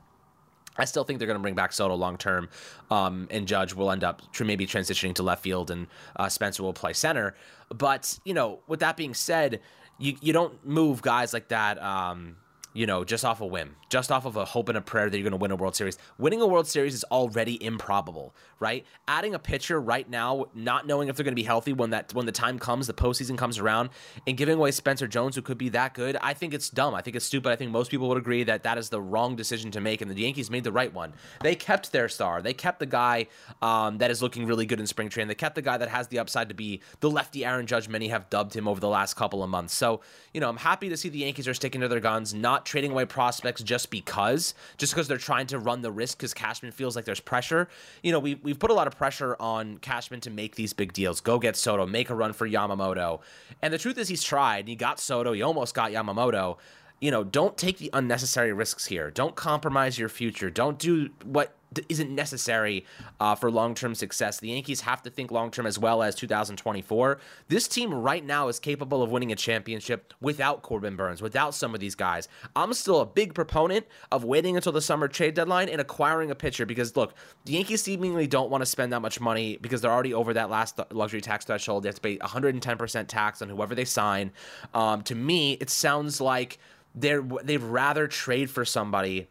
I 0.77 0.87
still 0.87 1.05
think 1.05 1.19
they're 1.19 1.27
going 1.27 1.39
to 1.39 1.43
bring 1.43 1.55
back 1.55 1.73
Soto 1.73 1.95
long 1.95 2.17
term, 2.17 2.49
um, 2.91 3.29
and 3.31 3.47
Judge 3.47 3.75
will 3.75 3.91
end 3.91 4.05
up 4.05 4.23
maybe 4.41 4.67
transitioning 4.67 5.15
to 5.17 5.23
left 5.23 5.43
field, 5.43 5.71
and 5.71 5.87
uh, 6.17 6.29
Spencer 6.29 6.63
will 6.63 6.73
play 6.73 6.95
center. 6.95 7.35
But 7.69 8.19
you 8.25 8.33
know, 8.33 8.61
with 8.67 8.81
that 8.81 8.97
being 8.97 9.13
said, 9.13 9.61
you 9.99 10.17
you 10.21 10.33
don't 10.33 10.65
move 10.65 11.03
guys 11.03 11.35
like 11.35 11.49
that. 11.49 11.81
Um, 11.83 12.37
you 12.73 12.87
know, 12.87 13.05
just 13.05 13.25
off 13.25 13.41
a 13.41 13.47
whim, 13.47 13.77
just 13.89 14.11
off 14.11 14.25
of 14.25 14.37
a 14.37 14.45
hope 14.45 14.69
and 14.69 14.79
a 14.79 14.81
prayer 14.81 15.11
that 15.11 15.17
you're 15.17 15.29
going 15.29 15.33
to 15.33 15.37
win 15.37 15.51
a 15.51 15.57
World 15.57 15.77
Series. 15.77 15.99
Winning 16.19 16.41
a 16.41 16.47
World 16.47 16.67
Series 16.67 16.95
is 16.95 17.05
already 17.05 17.63
improbable, 17.63 18.35
right? 18.61 18.87
Adding 19.07 19.35
a 19.35 19.39
pitcher 19.39 19.81
right 19.81 20.09
now, 20.09 20.47
not 20.55 20.87
knowing 20.87 21.09
if 21.09 21.17
they're 21.17 21.25
going 21.25 21.33
to 21.33 21.41
be 21.41 21.43
healthy 21.43 21.73
when 21.73 21.91
that 21.91 22.15
when 22.15 22.27
the 22.27 22.33
time 22.33 22.59
comes, 22.59 22.87
the 22.87 22.95
postseason 22.95 23.37
comes 23.37 23.59
around, 23.59 23.91
and 24.27 24.37
giving 24.37 24.57
away 24.57 24.71
Spencer 24.71 25.07
Jones, 25.07 25.37
who 25.37 25.43
could 25.43 25.59
be 25.59 25.69
that 25.71 25.95
good, 25.95 26.17
I 26.21 26.35
think 26.35 26.55
it's 26.55 26.71
dumb. 26.71 26.95
I 26.95 27.03
think 27.03 27.17
it's 27.17 27.27
stupid. 27.27 27.51
I 27.51 27.57
think 27.57 27.71
most 27.71 27.91
people 27.91 28.09
would 28.09 28.19
agree 28.19 28.45
that 28.45 28.63
that 28.63 28.79
is 28.79 28.89
the 28.89 29.01
wrong 29.01 29.37
decision 29.37 29.71
to 29.73 29.81
make, 29.81 30.01
and 30.01 30.11
the 30.11 30.21
Yankees 30.21 30.51
made 30.51 30.65
the 30.65 30.73
right 30.73 30.93
one. 30.93 31.13
They 31.41 31.55
kept 31.55 31.93
their 31.93 32.09
star. 32.09 32.43
They 32.43 32.55
kept 32.55 32.79
the 32.79 32.87
guy 32.87 33.27
um, 33.61 33.99
that 33.99 34.11
is 34.11 34.23
looking 34.23 34.47
really 34.47 34.67
good 34.67 34.81
in 34.81 34.87
spring 34.87 35.09
training. 35.09 35.29
They 35.29 35.35
kept 35.35 35.55
the 35.55 35.63
guy 35.63 35.77
that 35.77 35.89
has 35.89 36.09
the 36.09 36.19
upside 36.19 36.49
to 36.49 36.55
be 36.55 36.81
the 37.01 37.11
lefty 37.11 37.45
Aaron 37.45 37.67
Judge. 37.67 37.89
Many 37.89 38.09
have 38.09 38.31
dubbed 38.31 38.55
him 38.55 38.67
over 38.67 38.81
the 38.81 38.89
last 38.89 39.15
couple 39.15 39.43
of 39.43 39.51
months. 39.51 39.75
So, 39.75 40.01
you 40.33 40.41
know, 40.41 40.49
I'm 40.49 40.57
happy 40.57 40.89
to 40.89 40.97
see 40.97 41.09
the 41.09 41.19
Yankees 41.19 41.47
are 41.49 41.55
sticking 41.55 41.81
to 41.81 41.89
their 41.89 42.01
guns, 42.01 42.33
not 42.33 42.62
trading 42.65 42.93
away 42.93 43.05
prospects 43.05 43.33
prospects 43.33 43.63
just 43.63 43.91
because, 43.91 44.55
just 44.79 44.93
because 44.93 45.09
they're 45.09 45.17
trying 45.17 45.47
to 45.47 45.59
run 45.59 45.83
the 45.83 45.91
risk 45.91 46.19
because 46.19 46.35
Cashman 46.35 46.73
feels 46.73 46.97
like 46.97 47.05
there's 47.05 47.21
pressure. 47.21 47.69
You 48.03 48.13
know, 48.13 48.19
we, 48.19 48.35
we've 48.37 48.59
put 48.59 48.71
a 48.71 48.75
lot 48.75 48.87
of 48.87 48.97
pressure 48.97 49.37
on 49.41 49.79
Cashman 49.79 50.21
to 50.21 50.31
make 50.31 50.55
these 50.55 50.73
big 50.73 50.93
deals. 50.93 51.21
Go 51.21 51.39
get 51.39 51.57
Soto, 51.57 51.87
make 51.87 52.11
a 52.11 52.15
run 52.15 52.33
for 52.33 52.49
Yamamoto. 52.49 53.21
And 53.63 53.73
the 53.73 53.79
truth 53.79 53.99
is, 53.99 54.09
he's 54.09 54.23
tried. 54.23 54.69
He 54.69 54.77
got 54.77 55.01
Soto, 55.01 55.33
he 55.33 55.43
almost 55.43 55.75
got 55.75 55.93
Yamamoto 55.93 56.59
you 57.01 57.11
know, 57.11 57.25
don't 57.25 57.57
take 57.57 57.79
the 57.79 57.91
unnecessary 57.93 58.53
risks 58.53 58.87
here. 58.87 59.11
Don't 59.11 59.35
compromise 59.35 59.99
your 59.99 60.09
future. 60.09 60.51
Don't 60.51 60.79
do 60.79 61.11
what 61.25 61.53
isn't 61.89 62.15
necessary 62.15 62.85
uh, 63.21 63.35
for 63.35 63.51
long 63.51 63.75
term 63.75 63.95
success. 63.95 64.41
The 64.41 64.49
Yankees 64.49 64.83
have 64.83 65.03
to 65.03 65.11
think 65.11 65.31
long 65.31 65.51
term 65.51 65.67
as 65.67 65.79
well 65.79 66.03
as 66.03 66.15
2024. 66.15 67.19
This 67.49 67.69
team 67.69 67.93
right 67.93 68.25
now 68.25 68.49
is 68.49 68.59
capable 68.59 69.03
of 69.03 69.11
winning 69.11 69.33
a 69.33 69.37
championship 69.37 70.15
without 70.21 70.63
Corbin 70.63 70.97
Burnes, 70.97 71.23
without 71.23 71.55
some 71.55 71.75
of 71.75 71.81
these 71.81 71.95
guys. 71.95 72.29
I'm 72.57 72.73
still 72.75 73.01
a 73.01 73.07
big 73.07 73.35
proponent 73.35 73.87
of 74.11 74.25
waiting 74.25 74.57
until 74.57 74.73
the 74.73 74.83
summer 74.83 75.09
trade 75.09 75.35
deadline 75.35 75.69
and 75.69 75.81
acquiring 75.81 76.31
a 76.31 76.35
pitcher 76.35 76.67
because, 76.67 76.97
look, 76.97 77.15
the 77.45 77.53
Yankees 77.53 77.83
seemingly 77.83 78.27
don't 78.27 78.51
want 78.51 78.63
to 78.63 78.67
spend 78.67 78.93
that 78.93 79.01
much 79.01 79.21
money 79.21 79.59
because 79.61 79.81
they're 79.81 79.93
already 79.93 80.15
over 80.15 80.35
that 80.35 80.51
last 80.51 80.81
luxury 80.91 81.21
tax 81.21 81.45
threshold. 81.45 81.83
They 81.83 81.89
have 81.89 81.97
to 81.97 82.01
pay 82.01 82.19
110% 82.19 83.07
tax 83.09 83.43
on 83.43 83.49
whoever 83.49 83.75
they 83.75 83.85
sign. 83.85 84.33
Um, 84.75 85.03
to 85.03 85.15
me, 85.15 85.55
it 85.55 85.71
sounds 85.71 86.21
like 86.21 86.59
they're 86.95 87.23
they'd 87.43 87.63
rather 87.63 88.07
trade 88.07 88.51
for 88.51 88.65
somebody 88.65 89.29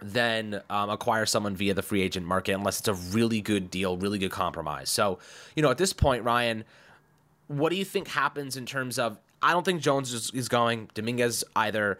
than 0.00 0.60
um, 0.70 0.90
acquire 0.90 1.26
someone 1.26 1.56
via 1.56 1.74
the 1.74 1.82
free 1.82 2.02
agent 2.02 2.26
market 2.26 2.52
unless 2.52 2.78
it's 2.78 2.88
a 2.88 2.94
really 2.94 3.40
good 3.40 3.70
deal, 3.70 3.96
really 3.96 4.18
good 4.18 4.30
compromise. 4.30 4.90
So, 4.90 5.18
you 5.54 5.62
know, 5.62 5.70
at 5.70 5.78
this 5.78 5.92
point, 5.92 6.24
Ryan, 6.24 6.64
what 7.48 7.70
do 7.70 7.76
you 7.76 7.84
think 7.84 8.08
happens 8.08 8.56
in 8.56 8.66
terms 8.66 8.98
of? 8.98 9.18
I 9.42 9.52
don't 9.52 9.64
think 9.64 9.80
Jones 9.82 10.12
is, 10.12 10.30
is 10.30 10.48
going. 10.48 10.88
Dominguez 10.94 11.44
either 11.54 11.98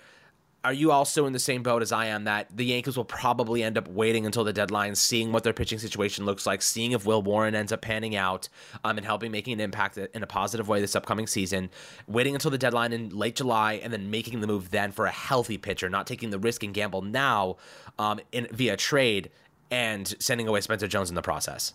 are 0.65 0.73
you 0.73 0.91
also 0.91 1.27
in 1.27 1.35
the 1.35 1.39
same 1.39 1.63
boat 1.63 1.83
as 1.83 1.93
I 1.93 2.07
am 2.07 2.25
that 2.25 2.49
the 2.57 2.65
Yankees 2.65 2.97
will 2.97 3.05
probably 3.05 3.63
end 3.63 3.77
up 3.77 3.87
waiting 3.89 4.25
until 4.25 4.45
the 4.45 4.53
deadline, 4.53 4.95
seeing 4.95 5.31
what 5.31 5.45
their 5.45 5.53
pitching 5.53 5.79
situation 5.79 6.25
looks 6.25 6.47
like, 6.47 6.63
seeing 6.63 6.93
if 6.93 7.05
Will 7.05 7.23
Warren 7.23 7.55
ends 7.55 7.71
up 7.71 7.83
panning 7.83 8.17
out 8.17 8.49
um, 8.83 8.97
and 8.97 9.05
helping 9.07 9.31
making 9.31 9.53
an 9.53 9.61
impact 9.61 9.99
in 9.99 10.23
a 10.23 10.27
positive 10.27 10.67
way 10.67 10.81
this 10.81 10.97
upcoming 10.97 11.27
season, 11.27 11.69
waiting 12.07 12.35
until 12.35 12.51
the 12.51 12.59
deadline 12.59 12.95
in 12.95 13.11
late 13.11 13.37
July, 13.37 13.75
and 13.75 13.93
then 13.93 14.11
making 14.11 14.41
the 14.41 14.47
move 14.47 14.71
then 14.71 14.91
for 14.91 15.05
a 15.05 15.11
healthy 15.11 15.59
pitcher, 15.59 15.91
not 15.91 16.07
taking 16.07 16.31
the 16.31 16.39
risk 16.39 16.63
and 16.63 16.73
gamble 16.73 17.03
now 17.03 17.57
um, 17.99 18.19
in, 18.33 18.49
via 18.51 18.77
trade 18.77 19.31
and 19.71 20.15
sending 20.19 20.49
away 20.49 20.63
Spencer 20.63 20.89
Jones 20.89 21.11
in 21.11 21.15
the 21.15 21.23
process? 21.23 21.75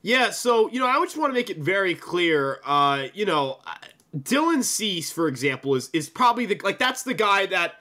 Yeah, 0.00 0.30
so, 0.30 0.70
you 0.70 0.80
know, 0.80 0.86
I 0.86 0.98
just 1.04 1.16
want 1.16 1.30
to 1.30 1.34
make 1.34 1.50
it 1.50 1.58
very 1.58 1.94
clear, 1.94 2.60
uh, 2.64 3.08
you 3.12 3.26
know, 3.26 3.58
Dylan 4.16 4.62
Cease, 4.62 5.10
for 5.10 5.28
example, 5.28 5.74
is 5.74 5.90
is 5.92 6.08
probably 6.08 6.46
the 6.46 6.60
like 6.62 6.78
that's 6.78 7.02
the 7.02 7.14
guy 7.14 7.46
that 7.46 7.74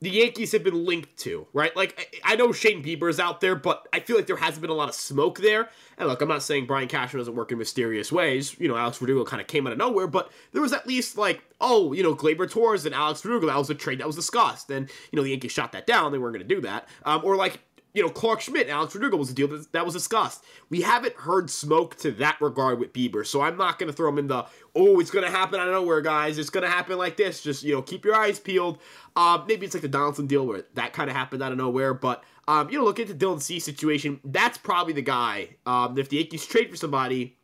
the 0.00 0.10
Yankees 0.10 0.52
have 0.52 0.62
been 0.62 0.84
linked 0.84 1.16
to, 1.18 1.46
right? 1.52 1.74
Like 1.74 2.20
I 2.24 2.36
know 2.36 2.52
Shane 2.52 2.82
Bieber 2.82 3.08
is 3.08 3.18
out 3.18 3.40
there, 3.40 3.54
but 3.54 3.88
I 3.92 4.00
feel 4.00 4.16
like 4.16 4.26
there 4.26 4.36
hasn't 4.36 4.60
been 4.60 4.70
a 4.70 4.74
lot 4.74 4.88
of 4.88 4.94
smoke 4.94 5.40
there. 5.40 5.70
And 5.96 6.08
look, 6.08 6.20
I'm 6.20 6.28
not 6.28 6.42
saying 6.42 6.66
Brian 6.66 6.88
Cashman 6.88 7.20
doesn't 7.20 7.34
work 7.34 7.52
in 7.52 7.58
mysterious 7.58 8.12
ways. 8.12 8.58
You 8.58 8.68
know, 8.68 8.76
Alex 8.76 8.98
Verdugo 8.98 9.24
kind 9.24 9.40
of 9.40 9.46
came 9.46 9.66
out 9.66 9.72
of 9.72 9.78
nowhere, 9.78 10.06
but 10.06 10.30
there 10.52 10.60
was 10.60 10.74
at 10.74 10.86
least 10.86 11.16
like, 11.16 11.42
oh, 11.60 11.94
you 11.94 12.02
know, 12.02 12.14
Gleyber 12.14 12.50
Torres 12.50 12.84
and 12.84 12.94
Alex 12.94 13.22
Verdugo. 13.22 13.46
That 13.46 13.56
was 13.56 13.70
a 13.70 13.74
trade 13.74 14.00
that 14.00 14.06
was 14.06 14.16
discussed, 14.16 14.70
and 14.70 14.90
you 15.10 15.16
know 15.16 15.22
the 15.22 15.30
Yankees 15.30 15.52
shot 15.52 15.72
that 15.72 15.86
down. 15.86 16.12
They 16.12 16.18
weren't 16.18 16.34
going 16.34 16.46
to 16.46 16.54
do 16.54 16.60
that. 16.62 16.88
Um, 17.04 17.22
or 17.24 17.36
like 17.36 17.60
you 17.96 18.02
know, 18.02 18.10
Clarke 18.10 18.42
Schmidt 18.42 18.68
Alex 18.68 18.92
Verdugo 18.92 19.16
was 19.16 19.30
a 19.30 19.34
deal 19.34 19.48
that, 19.48 19.72
that 19.72 19.86
was 19.86 19.94
discussed. 19.94 20.44
We 20.68 20.82
haven't 20.82 21.14
heard 21.14 21.48
smoke 21.48 21.96
to 22.00 22.12
that 22.12 22.38
regard 22.42 22.78
with 22.78 22.92
Bieber, 22.92 23.26
so 23.26 23.40
I'm 23.40 23.56
not 23.56 23.78
going 23.78 23.90
to 23.90 23.96
throw 23.96 24.10
him 24.10 24.18
in 24.18 24.26
the, 24.26 24.44
oh, 24.74 25.00
it's 25.00 25.10
going 25.10 25.24
to 25.24 25.30
happen 25.30 25.58
out 25.58 25.66
of 25.66 25.72
nowhere, 25.72 26.02
guys. 26.02 26.36
It's 26.36 26.50
going 26.50 26.64
to 26.64 26.68
happen 26.68 26.98
like 26.98 27.16
this. 27.16 27.42
Just, 27.42 27.62
you 27.62 27.74
know, 27.74 27.80
keep 27.80 28.04
your 28.04 28.14
eyes 28.14 28.38
peeled. 28.38 28.78
Um, 29.16 29.46
maybe 29.48 29.64
it's 29.64 29.74
like 29.74 29.80
the 29.80 29.88
Donaldson 29.88 30.26
deal 30.26 30.46
where 30.46 30.64
that 30.74 30.92
kind 30.92 31.08
of 31.08 31.16
happened 31.16 31.42
out 31.42 31.52
of 31.52 31.58
nowhere, 31.58 31.94
but, 31.94 32.22
um, 32.46 32.68
you 32.68 32.78
know, 32.78 32.84
look 32.84 33.00
at 33.00 33.08
the 33.08 33.14
Dylan 33.14 33.40
Cease 33.40 33.64
situation. 33.64 34.20
That's 34.24 34.58
probably 34.58 34.92
the 34.92 35.00
guy. 35.00 35.56
Um, 35.64 35.96
if 35.96 36.10
the 36.10 36.18
Yankees 36.18 36.44
trade 36.44 36.68
for 36.68 36.76
somebody, 36.76 37.38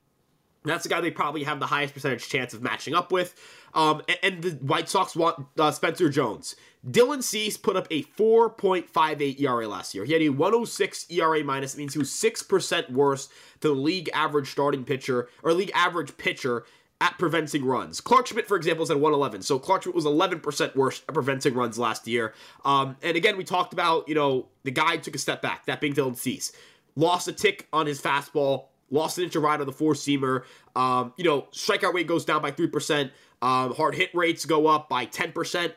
that's 0.65 0.83
the 0.83 0.91
guy 0.91 1.01
they 1.01 1.11
probably 1.11 1.45
have 1.45 1.61
the 1.61 1.67
highest 1.67 1.95
percentage 1.95 2.29
chance 2.29 2.53
of 2.53 2.61
matching 2.61 2.95
up 2.95 3.11
with. 3.11 3.35
Um, 3.75 4.03
and, 4.09 4.19
and, 4.23 4.43
the 4.43 4.51
White 4.65 4.89
Sox 4.89 5.17
want 5.17 5.47
uh, 5.59 5.71
Spencer 5.71 6.11
Jones. 6.11 6.57
Dylan 6.87 7.23
Cease 7.23 7.57
put 7.57 7.77
up 7.77 7.87
a 7.91 8.03
4.58 8.03 9.41
ERA 9.41 9.69
last 9.69 9.95
year. 9.95 10.05
He 10.05 10.13
had 10.13 10.23
a 10.23 10.31
106 10.31 11.07
ERA 11.11 11.45
minus. 11.45 11.75
It 11.75 11.79
means 11.79 11.93
he 11.95 11.99
was 11.99 12.11
6% 12.11 12.91
worse 12.91 13.29
than 13.61 13.75
the 13.75 13.81
league 13.81 14.11
average 14.13 14.51
starting 14.51 14.85
pitcher 14.85 15.29
or 15.43 15.53
league 15.53 15.71
average 15.75 16.17
pitcher 16.17 16.65
at 17.01 17.19
preventing 17.19 17.65
runs. 17.65 18.01
Clarke 18.01 18.29
Schmidt, 18.29 18.47
for 18.47 18.57
example, 18.57 18.85
is 18.85 18.91
at 18.91 18.97
111. 18.97 19.43
So 19.43 19.59
Clarke 19.59 19.83
Schmidt 19.83 19.95
was 19.95 20.05
11% 20.05 20.77
worse 20.77 21.03
at 21.09 21.15
preventing 21.15 21.55
runs 21.55 21.77
last 21.77 22.07
year. 22.07 22.33
Um, 22.65 22.97
and 23.03 23.17
again, 23.17 23.37
we 23.37 23.43
talked 23.43 23.73
about, 23.73 24.09
you 24.09 24.15
know, 24.15 24.47
the 24.63 24.71
guy 24.71 24.97
took 24.99 25.17
a 25.17 25.19
step 25.19 25.43
back, 25.43 25.67
that 25.67 25.81
being 25.81 25.95
Dylan 25.95 26.17
Cease. 26.17 26.53
Lost 26.95 27.27
a 27.27 27.33
tick 27.33 27.67
on 27.73 27.87
his 27.87 28.01
fastball, 28.01 28.67
lost 28.91 29.19
an 29.19 29.25
inch 29.25 29.35
of 29.35 29.43
ride 29.43 29.61
on 29.61 29.67
the 29.67 29.73
four 29.73 29.95
seamer. 29.95 30.45
Um, 30.77 31.13
you 31.17 31.25
know, 31.25 31.49
strikeout 31.53 31.93
rate 31.93 32.07
goes 32.07 32.25
down 32.25 32.41
by 32.41 32.53
3%. 32.53 33.11
Um, 33.43 33.75
hard 33.75 33.95
hit 33.97 34.15
rates 34.15 34.47
go 34.47 34.69
up 34.69 34.89
by 34.89 35.05
10%. 35.05 35.73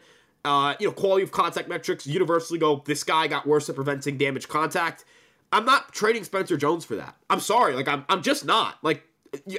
Uh, 0.45 0.75
you 0.79 0.87
know, 0.87 0.93
quality 0.93 1.23
of 1.23 1.31
contact 1.31 1.67
metrics 1.67 2.05
universally 2.05 2.59
go, 2.59 2.83
this 2.85 3.03
guy 3.03 3.27
got 3.27 3.47
worse 3.47 3.67
at 3.67 3.75
preventing 3.75 4.17
damage 4.17 4.47
contact. 4.47 5.03
I'm 5.51 5.65
not 5.65 5.91
trading 5.91 6.23
Spencer 6.23 6.55
Jones 6.55 6.85
for 6.85 6.95
that. 6.95 7.15
I'm 7.29 7.39
sorry. 7.39 7.73
Like, 7.73 7.87
I'm, 7.87 8.05
I'm 8.07 8.21
just 8.21 8.45
not. 8.45 8.77
Like, 8.83 9.03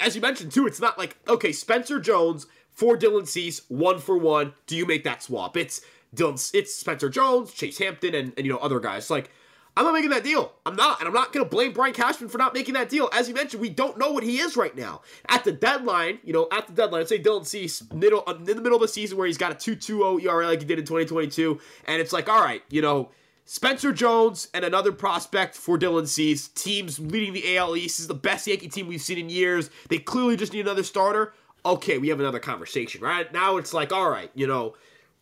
as 0.00 0.14
you 0.14 0.22
mentioned, 0.22 0.52
too, 0.52 0.66
it's 0.66 0.80
not 0.80 0.96
like, 0.96 1.16
okay, 1.28 1.50
Spencer 1.50 1.98
Jones 1.98 2.46
for 2.70 2.96
Dylan 2.96 3.26
Cease, 3.26 3.62
one 3.68 3.98
for 3.98 4.16
one. 4.16 4.54
Do 4.66 4.76
you 4.76 4.86
make 4.86 5.02
that 5.04 5.22
swap? 5.22 5.56
It's 5.56 5.80
Dylan, 6.14 6.54
it's 6.54 6.74
Spencer 6.74 7.08
Jones, 7.08 7.52
Chase 7.52 7.78
Hampton, 7.78 8.14
and, 8.14 8.32
and 8.36 8.46
you 8.46 8.52
know, 8.52 8.58
other 8.58 8.78
guys. 8.78 9.10
Like, 9.10 9.30
I'm 9.76 9.84
not 9.84 9.92
making 9.92 10.10
that 10.10 10.24
deal. 10.24 10.52
I'm 10.64 10.74
not. 10.74 11.00
And 11.00 11.08
I'm 11.08 11.14
not 11.14 11.32
going 11.32 11.44
to 11.44 11.50
blame 11.50 11.72
Brian 11.72 11.92
Cashman 11.92 12.30
for 12.30 12.38
not 12.38 12.54
making 12.54 12.74
that 12.74 12.88
deal. 12.88 13.10
As 13.12 13.28
you 13.28 13.34
mentioned, 13.34 13.60
we 13.60 13.68
don't 13.68 13.98
know 13.98 14.10
what 14.10 14.24
he 14.24 14.38
is 14.38 14.56
right 14.56 14.74
now. 14.74 15.02
At 15.28 15.44
the 15.44 15.52
deadline, 15.52 16.18
you 16.24 16.32
know, 16.32 16.48
at 16.50 16.66
the 16.66 16.72
deadline, 16.72 17.00
let's 17.00 17.10
say 17.10 17.18
Dylan 17.18 17.44
Cease, 17.44 17.82
middle, 17.92 18.22
uh, 18.26 18.34
in 18.34 18.44
the 18.44 18.54
middle 18.56 18.76
of 18.76 18.80
the 18.80 18.88
season 18.88 19.18
where 19.18 19.26
he's 19.26 19.36
got 19.36 19.52
a 19.52 19.54
2.20 19.54 20.24
ERA 20.24 20.46
like 20.46 20.60
he 20.60 20.64
did 20.64 20.78
in 20.78 20.86
2022, 20.86 21.60
and 21.84 22.00
it's 22.00 22.12
like, 22.12 22.28
all 22.28 22.42
right, 22.42 22.62
you 22.70 22.80
know, 22.80 23.10
Spencer 23.44 23.92
Jones 23.92 24.48
and 24.54 24.64
another 24.64 24.92
prospect 24.92 25.54
for 25.54 25.78
Dylan 25.78 26.08
Cease. 26.08 26.48
Teams 26.48 26.98
leading 26.98 27.32
the 27.32 27.56
AL 27.56 27.76
East 27.76 28.00
is 28.00 28.08
the 28.08 28.14
best 28.14 28.46
Yankee 28.46 28.68
team 28.68 28.88
we've 28.88 29.00
seen 29.00 29.18
in 29.18 29.28
years. 29.28 29.70
They 29.88 29.98
clearly 29.98 30.36
just 30.36 30.52
need 30.52 30.60
another 30.60 30.82
starter. 30.82 31.32
Okay, 31.64 31.98
we 31.98 32.08
have 32.08 32.18
another 32.18 32.40
conversation, 32.40 33.02
right? 33.02 33.32
Now 33.32 33.56
it's 33.56 33.74
like, 33.74 33.92
all 33.92 34.10
right, 34.10 34.30
you 34.34 34.46
know, 34.46 34.74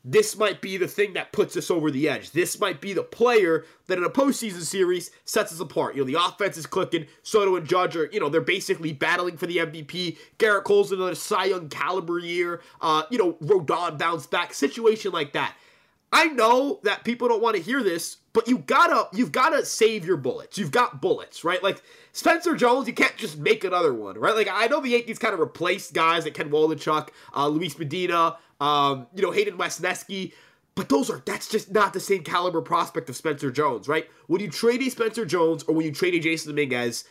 this 0.04 0.36
might 0.36 0.60
be 0.60 0.76
the 0.76 0.86
thing 0.86 1.14
that 1.14 1.32
puts 1.32 1.56
us 1.56 1.70
over 1.70 1.90
the 1.90 2.08
edge. 2.08 2.32
This 2.32 2.60
might 2.60 2.82
be 2.82 2.92
the 2.92 3.02
player 3.02 3.64
that 3.86 3.96
in 3.96 4.04
a 4.04 4.10
postseason 4.10 4.60
series 4.60 5.10
sets 5.24 5.50
us 5.50 5.60
apart. 5.60 5.94
You 5.96 6.02
know, 6.02 6.12
the 6.12 6.22
offense 6.22 6.58
is 6.58 6.66
clicking. 6.66 7.06
Soto 7.22 7.56
and 7.56 7.66
Judge 7.66 7.96
are, 7.96 8.10
you 8.12 8.20
know, 8.20 8.28
they're 8.28 8.42
basically 8.42 8.92
battling 8.92 9.38
for 9.38 9.46
the 9.46 9.56
MVP. 9.58 10.18
Gerrit 10.38 10.64
Cole's 10.64 10.92
another 10.92 11.14
Cy 11.14 11.46
Young 11.46 11.70
caliber 11.70 12.18
year. 12.18 12.60
Uh, 12.82 13.04
you 13.10 13.16
know, 13.16 13.32
Rodon 13.34 13.96
bounce 13.98 14.26
back. 14.26 14.52
Situation 14.52 15.10
like 15.10 15.32
that. 15.32 15.56
I 16.14 16.26
know 16.26 16.78
that 16.84 17.02
people 17.02 17.26
don't 17.26 17.42
want 17.42 17.56
to 17.56 17.62
hear 17.62 17.82
this, 17.82 18.18
but 18.34 18.46
you 18.46 18.58
gotta 18.58 19.08
you've 19.12 19.32
gotta 19.32 19.64
save 19.64 20.06
your 20.06 20.16
bullets. 20.16 20.56
You've 20.56 20.70
got 20.70 21.00
bullets, 21.00 21.42
right? 21.42 21.60
Like 21.60 21.82
Spencer 22.12 22.54
Jones, 22.54 22.86
you 22.86 22.94
can't 22.94 23.16
just 23.16 23.36
make 23.36 23.64
another 23.64 23.92
one, 23.92 24.16
right? 24.16 24.34
Like 24.36 24.48
I 24.48 24.68
know 24.68 24.80
the 24.80 24.90
Yankees 24.90 25.18
kind 25.18 25.34
of 25.34 25.40
replaced 25.40 25.92
guys 25.92 26.22
like 26.22 26.34
Ken 26.34 26.50
Waldichuk, 26.50 27.08
uh, 27.34 27.48
Luis 27.48 27.76
Medina, 27.76 28.36
um, 28.60 29.06
you 29.14 29.22
know, 29.22 29.30
Hayden 29.30 29.56
Wesneski. 29.58 30.32
But 30.74 30.88
those 30.88 31.08
are 31.08 31.22
that's 31.24 31.48
just 31.48 31.70
not 31.72 31.92
the 31.92 32.00
same 32.00 32.24
caliber 32.24 32.60
prospect 32.60 33.08
of 33.08 33.16
Spencer 33.16 33.50
Jones, 33.50 33.86
right? 33.86 34.08
When 34.26 34.40
you 34.40 34.50
trade 34.50 34.82
a 34.82 34.90
Spencer 34.90 35.24
Jones 35.24 35.62
or 35.64 35.74
when 35.74 35.86
you 35.86 35.92
trade 35.92 36.14
a 36.14 36.20
Jasson 36.20 36.46
Dominguez, 36.46 37.04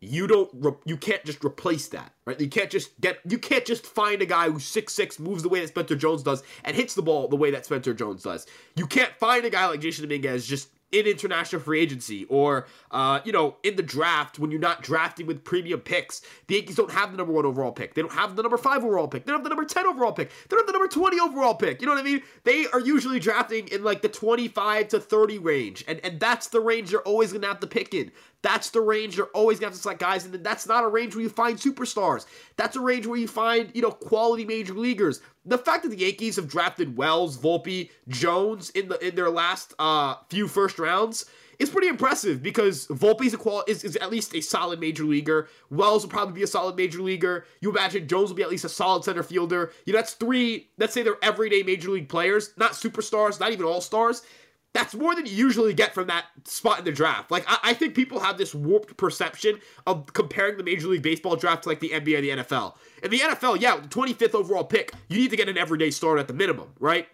you 0.00 0.26
don't 0.26 0.50
re- 0.52 0.72
you 0.84 0.96
can't 0.96 1.24
just 1.24 1.42
replace 1.42 1.88
that, 1.88 2.12
right? 2.26 2.38
You 2.38 2.48
can't 2.48 2.70
just 2.70 3.00
get 3.00 3.18
you 3.28 3.38
can't 3.38 3.64
just 3.64 3.86
find 3.86 4.20
a 4.20 4.26
guy 4.26 4.50
who's 4.50 4.64
six 4.64 4.92
six 4.92 5.18
moves 5.18 5.42
the 5.42 5.48
way 5.48 5.60
that 5.60 5.68
Spencer 5.68 5.96
Jones 5.96 6.22
does 6.22 6.42
and 6.64 6.76
hits 6.76 6.94
the 6.94 7.02
ball 7.02 7.28
the 7.28 7.36
way 7.36 7.50
that 7.50 7.64
Spencer 7.64 7.94
Jones 7.94 8.22
does. 8.22 8.46
You 8.74 8.86
can't 8.86 9.12
find 9.18 9.44
a 9.44 9.50
guy 9.50 9.66
like 9.66 9.80
Jasson 9.80 10.02
Dominguez 10.02 10.46
just 10.46 10.68
in 10.92 11.06
international 11.06 11.60
free 11.60 11.80
agency 11.80 12.24
or 12.26 12.66
uh, 12.90 13.20
you 13.24 13.32
know 13.32 13.56
in 13.62 13.76
the 13.76 13.82
draft 13.82 14.38
when 14.38 14.50
you're 14.50 14.60
not 14.60 14.82
drafting 14.82 15.26
with 15.26 15.44
premium 15.44 15.80
picks. 15.80 16.22
The 16.46 16.56
yankees 16.56 16.76
don't 16.76 16.90
have 16.90 17.10
the 17.10 17.16
number 17.16 17.32
one 17.32 17.44
overall 17.44 17.72
pick. 17.72 17.94
They 17.94 18.02
don't 18.02 18.12
have 18.12 18.36
the 18.36 18.42
number 18.42 18.56
five 18.56 18.84
overall 18.84 19.08
pick. 19.08 19.24
They 19.24 19.32
don't 19.32 19.40
have 19.40 19.44
the 19.44 19.50
number 19.50 19.64
10 19.64 19.86
overall 19.86 20.12
pick. 20.12 20.30
They 20.30 20.56
don't 20.56 20.60
have 20.60 20.66
the 20.66 20.72
number 20.72 20.88
20 20.88 21.20
overall 21.20 21.54
pick. 21.54 21.80
You 21.80 21.86
know 21.86 21.94
what 21.94 22.00
i 22.00 22.04
mean? 22.04 22.22
They 22.44 22.66
are 22.68 22.80
usually 22.80 23.18
drafting 23.18 23.68
in 23.68 23.82
like 23.82 24.02
the 24.02 24.08
25 24.08 24.88
to 24.88 25.00
30 25.00 25.38
range 25.38 25.84
and 25.88 26.00
and 26.04 26.20
that's 26.20 26.48
the 26.48 26.60
range 26.60 26.90
they're 26.90 27.00
always 27.00 27.32
gonna 27.32 27.46
have 27.46 27.60
to 27.60 27.66
pick 27.66 27.94
in 27.94 28.12
that's 28.42 28.70
the 28.70 28.80
range 28.80 29.16
you're 29.16 29.30
always 29.34 29.58
gonna 29.58 29.68
have 29.68 29.74
to 29.74 29.80
select 29.80 30.00
guys, 30.00 30.24
and 30.24 30.34
that's 30.34 30.66
not 30.66 30.84
a 30.84 30.88
range 30.88 31.14
where 31.14 31.22
you 31.22 31.28
find 31.28 31.58
superstars. 31.58 32.26
That's 32.56 32.76
a 32.76 32.80
range 32.80 33.06
where 33.06 33.18
you 33.18 33.28
find, 33.28 33.70
you 33.74 33.82
know, 33.82 33.90
quality 33.90 34.44
major 34.44 34.74
leaguers. 34.74 35.20
The 35.44 35.58
fact 35.58 35.82
that 35.82 35.90
the 35.90 35.98
Yankees 35.98 36.36
have 36.36 36.48
drafted 36.48 36.96
Wells, 36.96 37.38
Volpe, 37.38 37.90
Jones 38.08 38.70
in 38.70 38.88
the 38.88 38.98
in 39.06 39.14
their 39.14 39.30
last 39.30 39.74
uh, 39.78 40.16
few 40.28 40.48
first 40.48 40.78
rounds 40.78 41.26
is 41.58 41.70
pretty 41.70 41.88
impressive 41.88 42.42
because 42.42 42.86
Volpe's 42.88 43.32
a 43.32 43.38
qual 43.38 43.64
is, 43.66 43.82
is 43.82 43.96
at 43.96 44.10
least 44.10 44.34
a 44.34 44.40
solid 44.40 44.78
major 44.80 45.04
leaguer. 45.04 45.48
Wells 45.70 46.02
will 46.02 46.10
probably 46.10 46.34
be 46.34 46.42
a 46.42 46.46
solid 46.46 46.76
major 46.76 47.00
leaguer. 47.00 47.46
You 47.60 47.70
imagine 47.70 48.06
Jones 48.08 48.28
will 48.28 48.36
be 48.36 48.42
at 48.42 48.50
least 48.50 48.64
a 48.64 48.68
solid 48.68 49.04
center 49.04 49.22
fielder. 49.22 49.72
You 49.84 49.92
know, 49.92 49.98
that's 49.98 50.14
three, 50.14 50.68
let's 50.78 50.92
say 50.92 51.02
they're 51.02 51.16
everyday 51.22 51.62
major 51.62 51.90
league 51.90 52.08
players, 52.08 52.50
not 52.56 52.72
superstars, 52.72 53.40
not 53.40 53.52
even 53.52 53.64
all 53.64 53.80
stars 53.80 54.22
that's 54.76 54.94
more 54.94 55.14
than 55.14 55.24
you 55.24 55.32
usually 55.32 55.72
get 55.72 55.94
from 55.94 56.06
that 56.08 56.26
spot 56.44 56.78
in 56.78 56.84
the 56.84 56.92
draft. 56.92 57.30
Like, 57.30 57.44
I, 57.48 57.58
I, 57.64 57.72
think 57.72 57.94
people 57.94 58.20
have 58.20 58.36
this 58.36 58.54
warped 58.54 58.96
perception 58.98 59.58
of 59.86 60.12
comparing 60.12 60.58
the 60.58 60.62
Major 60.62 60.88
League 60.88 61.02
Baseball 61.02 61.34
draft 61.34 61.62
to 61.62 61.70
like 61.70 61.80
the 61.80 61.88
NBA 61.88 62.20
the 62.20 62.28
NFL. 62.42 62.74
In 63.02 63.10
the 63.10 63.20
NFL, 63.20 63.58
yeah, 63.60 63.78
the 63.78 63.88
25th 63.88 64.34
overall 64.34 64.64
pick, 64.64 64.92
you 65.08 65.18
need 65.18 65.30
to 65.30 65.36
get 65.36 65.48
an 65.48 65.56
everyday 65.56 65.90
start 65.90 66.18
at 66.18 66.28
the 66.28 66.34
minimum, 66.34 66.68
right? 66.78 67.08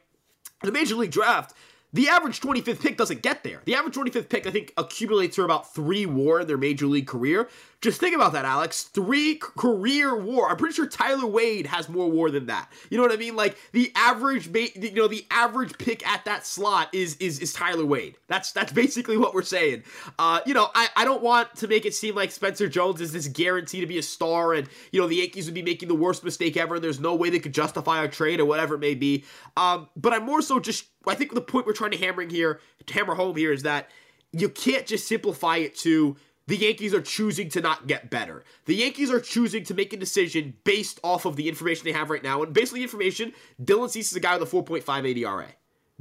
The 0.63 0.73
Major 0.73 0.97
League 0.97 1.13
draft, 1.13 1.55
the 1.93 2.09
average 2.09 2.41
25th 2.41 2.81
pick 2.81 2.97
doesn't 2.97 3.23
get 3.23 3.45
there. 3.45 3.61
The 3.65 3.77
average 3.77 3.95
25th 3.95 4.29
pick, 4.29 4.47
I 4.47 4.51
think, 4.51 4.73
accumulates 4.77 5.37
for 5.37 5.45
about 5.45 5.73
three 5.73 6.05
war 6.05 6.41
in 6.41 6.49
their 6.49 6.57
major 6.57 6.87
league 6.87 7.07
career. 7.07 7.49
Just 7.83 7.99
think 7.99 8.15
about 8.15 8.33
that, 8.35 8.45
Alex. 8.45 8.85
Three 8.85 9.35
career 9.35 10.17
war. 10.17 10.49
I'm 10.49 10.57
pretty 10.57 10.73
sure 10.73 10.87
Tyler 10.87 11.27
Wade 11.27 11.67
has 11.67 11.89
more 11.89 12.09
war 12.09 12.31
than 12.31 12.47
that. 12.47 12.71
You 12.91 12.97
know 12.97 13.03
what 13.03 13.11
I 13.11 13.17
mean? 13.17 13.35
Like 13.35 13.59
the 13.73 13.91
average, 13.97 14.47
you 14.55 14.93
know, 14.93 15.09
the 15.09 15.27
average 15.33 15.77
pick 15.79 16.07
at 16.09 16.25
that 16.25 16.47
slot 16.47 16.95
is 16.95 17.17
is 17.17 17.41
is 17.41 17.53
Tyler 17.53 17.85
Wade. 17.85 18.17
That's 18.29 18.53
that's 18.53 18.73
basically 18.73 19.17
what 19.17 19.35
we're 19.35 19.43
saying. 19.43 19.83
Uh, 20.17 20.39
you 20.47 20.55
know, 20.55 20.71
I 20.77 20.91
I 20.95 21.05
don't 21.05 21.25
want 21.25 21.57
to 21.57 21.67
make 21.67 21.85
it 21.85 21.93
seem 21.93 22.15
like 22.15 22.31
Spencer 22.31 22.69
Jones 22.69 23.01
is 23.01 23.13
this 23.13 23.27
guarantee 23.27 23.81
to 23.81 23.87
be 23.89 23.99
a 23.99 24.03
star, 24.03 24.55
and 24.55 24.69
you 24.93 25.01
know 25.01 25.09
the 25.09 25.17
Yankees 25.17 25.47
would 25.47 25.55
be 25.55 25.63
making 25.63 25.89
the 25.89 25.97
worst 25.97 26.23
mistake 26.23 26.57
ever. 26.57 26.77
And 26.77 26.85
there's 26.85 27.01
no 27.01 27.17
way 27.17 27.31
they 27.31 27.41
could 27.41 27.53
justify 27.53 28.05
a 28.05 28.09
trade 28.09 28.39
or 28.39 28.45
whatever 28.45 28.77
it 28.77 28.81
may 28.81 28.95
be. 28.95 29.25
Um, 29.57 29.89
but 29.97 30.13
I'm 30.13 30.25
more 30.25 30.41
so 30.41 30.61
just 30.61 30.85
I 31.05 31.17
think 31.17 31.35
the 31.35 31.41
point 31.41 31.67
we're 31.67 31.73
trying 31.73 31.91
to 31.91 31.99
hammering 31.99 32.31
here, 32.31 32.61
hammer 32.89 33.17
home 33.17 33.35
here 33.35 33.53
is 33.53 33.65
that 33.65 33.91
you 34.33 34.49
can't 34.49 34.87
just 34.87 35.09
simplify 35.09 35.57
it 35.57 35.77
to 35.79 36.17
the 36.47 36.57
Yankees 36.57 36.93
are 36.93 37.01
choosing 37.01 37.49
to 37.51 37.61
not 37.61 37.87
get 37.87 38.11
better. 38.11 38.45
The 38.65 38.75
Yankees 38.75 39.11
are 39.11 39.21
choosing 39.21 39.65
to 39.65 39.75
make 39.75 39.93
a 39.93 39.97
decision 39.97 40.55
based 40.65 40.99
off 41.05 41.25
of 41.25 41.37
the 41.37 41.49
information 41.49 41.85
they 41.85 41.93
have 41.93 42.11
right 42.11 42.23
now. 42.23 42.43
And 42.43 42.53
basically, 42.53 42.83
information 42.83 43.33
Dylan 43.63 43.91
Cease 43.91 44.11
is 44.11 44.17
a 44.17 44.21
guy 44.21 44.37
with 44.37 44.53
a 44.53 44.57
4.58 44.57 45.17
ERA. 45.19 45.49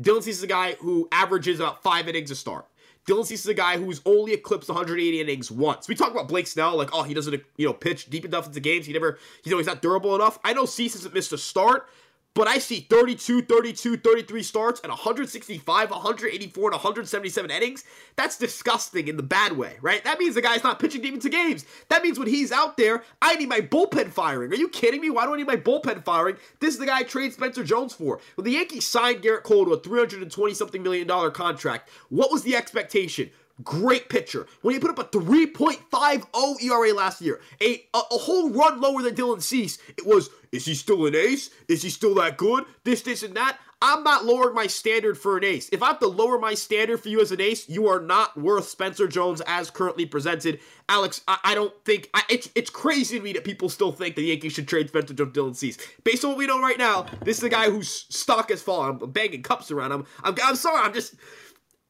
Dylan 0.02 0.24
Cease 0.24 0.38
is 0.38 0.44
a 0.44 0.48
guy 0.48 0.74
who 0.74 1.08
averages 1.12 1.60
about 1.60 1.84
five 1.84 2.08
innings 2.08 2.32
a 2.32 2.36
start. 2.36 2.66
Dylan 3.08 3.26
Cease 3.26 3.42
is 3.42 3.48
a 3.48 3.54
guy 3.54 3.78
who's 3.78 4.02
only 4.06 4.34
eclipsed 4.34 4.70
180 4.70 5.22
innings 5.22 5.50
once. 5.50 5.88
We 5.88 5.96
talk 5.96 6.12
about 6.12 6.28
Blake 6.28 6.48
Snell, 6.48 6.76
like, 6.76 6.90
oh, 6.94 7.04
he 7.04 7.14
doesn't, 7.14 7.44
you 7.58 7.66
know, 7.66 7.74
pitch 7.74 8.10
deep 8.10 8.26
enough 8.26 8.46
into 8.48 8.60
games. 8.60 8.86
He 8.86 8.94
never, 8.94 9.18
you 9.44 9.52
know, 9.52 9.58
he's 9.58 9.68
not 9.68 9.82
durable 9.82 10.16
enough. 10.16 10.40
I 10.44 10.54
know 10.54 10.66
Cease 10.66 10.94
hasn't 10.94 11.14
missed 11.14 11.34
a 11.34 11.38
start, 11.38 11.90
but 12.34 12.48
I 12.48 12.60
see 12.60 12.88
32, 12.90 13.44
32, 13.44 13.98
33 13.98 14.44
starts 14.44 14.80
and 14.82 14.90
165, 14.90 15.92
184, 15.92 16.64
and 16.64 16.74
177 16.74 17.52
innings. 17.52 17.84
That's 18.16 18.38
disgusting 18.38 19.08
in 19.08 19.18
the 19.18 19.24
bad 19.24 19.58
way, 19.58 19.78
right? 19.82 20.04
That 20.04 20.20
means 20.20 20.36
the 20.36 20.42
guy's 20.42 20.64
not 20.64 20.80
pitching 20.80 21.02
deep 21.02 21.14
into 21.14 21.30
games. 21.30 21.66
That 21.90 22.04
means 22.04 22.18
when 22.18 22.30
he's 22.30 22.52
out 22.52 22.78
there, 22.78 23.04
I 23.22 23.36
need 23.36 23.50
my 23.50 23.60
bullpen 23.60 24.12
firing. 24.12 24.52
Are 24.52 24.56
you 24.56 24.70
kidding 24.70 25.02
me? 25.02 25.10
Why 25.10 25.26
do 25.26 25.34
I 25.34 25.38
need 25.38 25.48
my 25.48 25.58
bullpen 25.58 26.06
firing? 26.06 26.38
This 26.60 26.74
is 26.74 26.80
the 26.80 26.86
guy 26.86 27.00
I 27.00 27.04
trade 27.04 27.34
Spencer 27.34 27.64
Jones 27.64 27.94
for. 27.94 28.20
When 28.36 28.46
the 28.46 28.52
Yankees 28.52 28.88
signed 28.88 29.22
Gerrit 29.22 29.44
Cole 29.44 29.66
to 29.66 29.74
a 29.74 29.80
320 29.80 30.54
something 30.54 30.82
million 30.82 31.08
dollar 31.08 31.32
contract, 31.32 31.90
what 32.10 32.32
was 32.32 32.44
the 32.44 32.56
expectation? 32.56 33.30
Great 33.64 34.10
pitcher. 34.10 34.48
When 34.62 34.74
he 34.74 34.80
put 34.80 34.92
up 34.92 35.00
a 35.00 35.18
3.50 35.18 36.64
ERA 36.64 36.94
last 36.94 37.22
year, 37.22 37.40
a, 37.62 37.84
a, 37.94 37.98
a 37.98 38.18
whole 38.18 38.50
run 38.50 38.80
lower 38.80 39.02
than 39.02 39.16
Dylan 39.16 39.42
Cease, 39.42 39.78
it 39.98 40.06
was, 40.06 40.30
is 40.52 40.66
he 40.66 40.74
still 40.74 41.06
an 41.06 41.16
ace? 41.16 41.50
Is 41.68 41.82
he 41.82 41.90
still 41.90 42.16
that 42.16 42.38
good? 42.38 42.66
This, 42.84 43.02
this, 43.02 43.24
and 43.24 43.36
that. 43.36 43.58
I'm 43.84 44.04
not 44.04 44.26
lowering 44.26 44.54
my 44.54 44.68
standard 44.68 45.18
for 45.18 45.38
an 45.38 45.44
ace. 45.44 45.68
If 45.72 45.82
I 45.82 45.88
have 45.88 46.00
to 46.00 46.08
lower 46.08 46.38
my 46.38 46.54
standard 46.54 47.02
for 47.02 47.10
you 47.10 47.20
as 47.20 47.32
an 47.32 47.42
ace, 47.42 47.68
you 47.68 47.88
are 47.88 48.00
not 48.00 48.40
worth 48.40 48.68
Spencer 48.68 49.08
Jones 49.08 49.42
as 49.48 49.72
currently 49.72 50.06
presented. 50.06 50.60
Alex, 50.88 51.22
I, 51.28 51.40
I 51.44 51.56
don't 51.56 51.74
think 51.84 52.10
I, 52.14 52.22
it's 52.30 52.50
it's 52.54 52.70
crazy 52.70 53.18
to 53.18 53.24
me 53.24 53.34
that 53.34 53.44
people 53.44 53.70
still 53.70 53.92
think 53.92 54.16
the 54.16 54.22
Yankees 54.22 54.54
should 54.54 54.68
trade 54.68 54.90
Spencer 54.90 55.16
Jones, 55.16 55.34
Dylan 55.34 55.56
Cease. 55.56 55.80
Based 56.04 56.24
on 56.24 56.32
what 56.32 56.38
we 56.38 56.46
know 56.46 56.62
right 56.62 56.78
now, 56.78 57.08
this 57.24 57.40
is 57.40 57.44
a 57.44 57.50
guy 57.50 57.72
whose 57.72 57.90
stock 57.90 58.52
has 58.52 58.62
fallen. 58.62 59.00
I'm 59.02 59.12
banging 59.12 59.42
cups 59.42 59.72
around. 59.72 59.94
I'm 59.94 60.06
I'm, 60.24 60.36
I'm 60.44 60.56
sorry. 60.56 60.80
I'm 60.84 60.94
just 60.94 61.16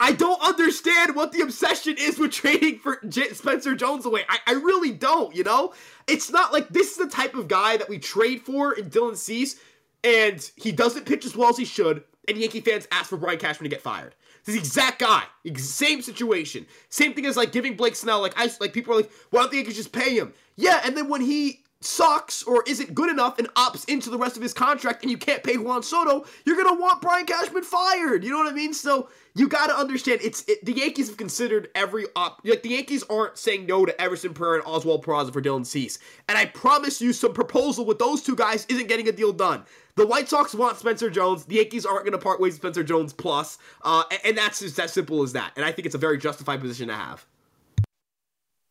I 0.02 0.14
don't 0.14 0.42
understand 0.42 1.16
what 1.16 1.32
the 1.32 1.42
obsession 1.42 1.96
is 1.96 2.18
with 2.18 2.32
trading 2.32 2.80
for 2.80 3.00
J- 3.08 3.34
Spencer 3.34 3.76
Jones 3.76 4.04
away. 4.04 4.24
I, 4.28 4.40
I 4.48 4.52
really 4.54 4.92
don't, 4.92 5.36
you 5.36 5.44
know? 5.44 5.76
It's 6.08 6.32
not 6.32 6.52
like 6.52 6.70
this 6.70 6.94
is 6.94 6.98
the 6.98 7.08
type 7.08 7.36
of 7.36 7.48
guy 7.48 7.78
that 7.78 7.88
we 7.88 8.00
trade 8.00 8.42
for 8.42 8.74
in 8.74 8.90
Dylan 8.90 9.16
Cease, 9.16 9.60
and 10.04 10.52
he 10.56 10.72
doesn't 10.72 11.06
pitch 11.06 11.24
as 11.24 11.36
well 11.36 11.50
as 11.50 11.58
he 11.58 11.66
should, 11.66 12.04
and 12.28 12.36
Yankee 12.36 12.62
fans 12.62 12.88
ask 12.92 13.12
for 13.12 13.18
Brian 13.18 13.38
Cashman 13.38 13.70
to 13.70 13.76
get 13.76 13.84
fired. 13.84 14.16
This 14.44 14.56
exact 14.56 14.98
guy, 14.98 15.22
same 15.56 16.02
situation. 16.02 16.66
Same 16.90 17.14
thing 17.14 17.28
as 17.28 17.38
like 17.38 17.52
giving 17.52 17.76
Blake 17.76 17.96
Snell, 17.96 18.22
like 18.22 18.34
I 18.36 18.50
like 18.60 18.74
people 18.74 18.94
are 18.94 18.98
like, 18.98 19.12
why 19.30 19.42
don't 19.42 19.52
the 19.52 19.58
Yankees 19.58 19.76
just 19.76 19.92
pay 19.92 20.18
him? 20.18 20.34
Yeah, 20.56 20.82
and 20.84 20.98
then 20.98 21.10
when 21.10 21.22
he 21.22 21.64
sucks 21.82 22.44
or 22.44 22.64
isn't 22.68 22.94
good 22.94 23.10
enough 23.10 23.38
and 23.40 23.48
opts 23.56 23.88
into 23.90 24.10
the 24.10 24.18
rest 24.18 24.38
of 24.38 24.44
his 24.44 24.54
contract 24.54 25.02
and 25.02 25.12
you 25.12 25.18
can't 25.18 25.44
pay 25.44 25.58
Juan 25.58 25.84
Soto, 25.84 26.26
you're 26.46 26.62
gonna 26.62 26.80
want 26.80 27.02
Brian 27.02 27.26
Cashman 27.26 27.64
fired. 27.64 28.24
You 28.24 28.32
know 28.32 28.38
what 28.38 28.52
I 28.52 28.56
mean? 28.56 28.74
So 28.74 29.10
you 29.36 29.48
got 29.48 29.68
to 29.68 29.76
understand 29.76 30.20
it's 30.24 30.44
it, 30.48 30.64
the 30.66 30.74
Yankees 30.74 31.08
have 31.08 31.18
considered 31.18 31.70
every 31.76 32.06
op 32.16 32.42
like 32.44 32.64
the 32.64 32.70
Yankees 32.70 33.04
aren't 33.10 33.38
saying 33.38 33.66
no 33.66 33.86
to 33.86 34.02
Everson 34.02 34.34
Pereira 34.34 34.60
and 34.60 34.68
Oswald 34.68 35.06
Peraza 35.06 35.32
for 35.32 35.42
Dylan 35.42 35.66
Cease. 35.66 36.00
And 36.28 36.38
I 36.38 36.46
promise 36.46 37.02
you 37.02 37.14
some 37.14 37.34
proposal 37.34 37.86
with 37.86 38.00
those 38.00 38.22
two 38.22 38.36
guys 38.36 38.66
isn't 38.70 38.88
getting 38.88 39.08
a 39.08 39.12
deal 39.12 39.32
done. 39.32 39.64
The 39.96 40.08
White 40.08 40.30
Sox 40.30 40.54
want 40.54 40.78
Spencer 40.78 41.10
Jones. 41.10 41.46
The 41.46 41.56
Yankees 41.56 41.86
aren't 41.86 42.04
going 42.04 42.14
to 42.14 42.18
part 42.18 42.40
ways 42.40 42.54
with 42.54 42.62
Spencer 42.62 42.84
Jones 42.84 43.14
plus. 43.14 43.58
Uh, 43.84 44.04
and, 44.12 44.20
and 44.26 44.38
that's 44.38 44.60
just 44.60 44.80
as 44.80 44.94
simple 44.94 45.22
as 45.22 45.34
that. 45.34 45.52
And 45.56 45.66
I 45.66 45.72
think 45.72 45.86
it's 45.86 45.96
a 45.96 46.00
very 46.00 46.18
justified 46.18 46.62
position 46.62 46.88
to 46.88 46.96
have. 46.96 47.26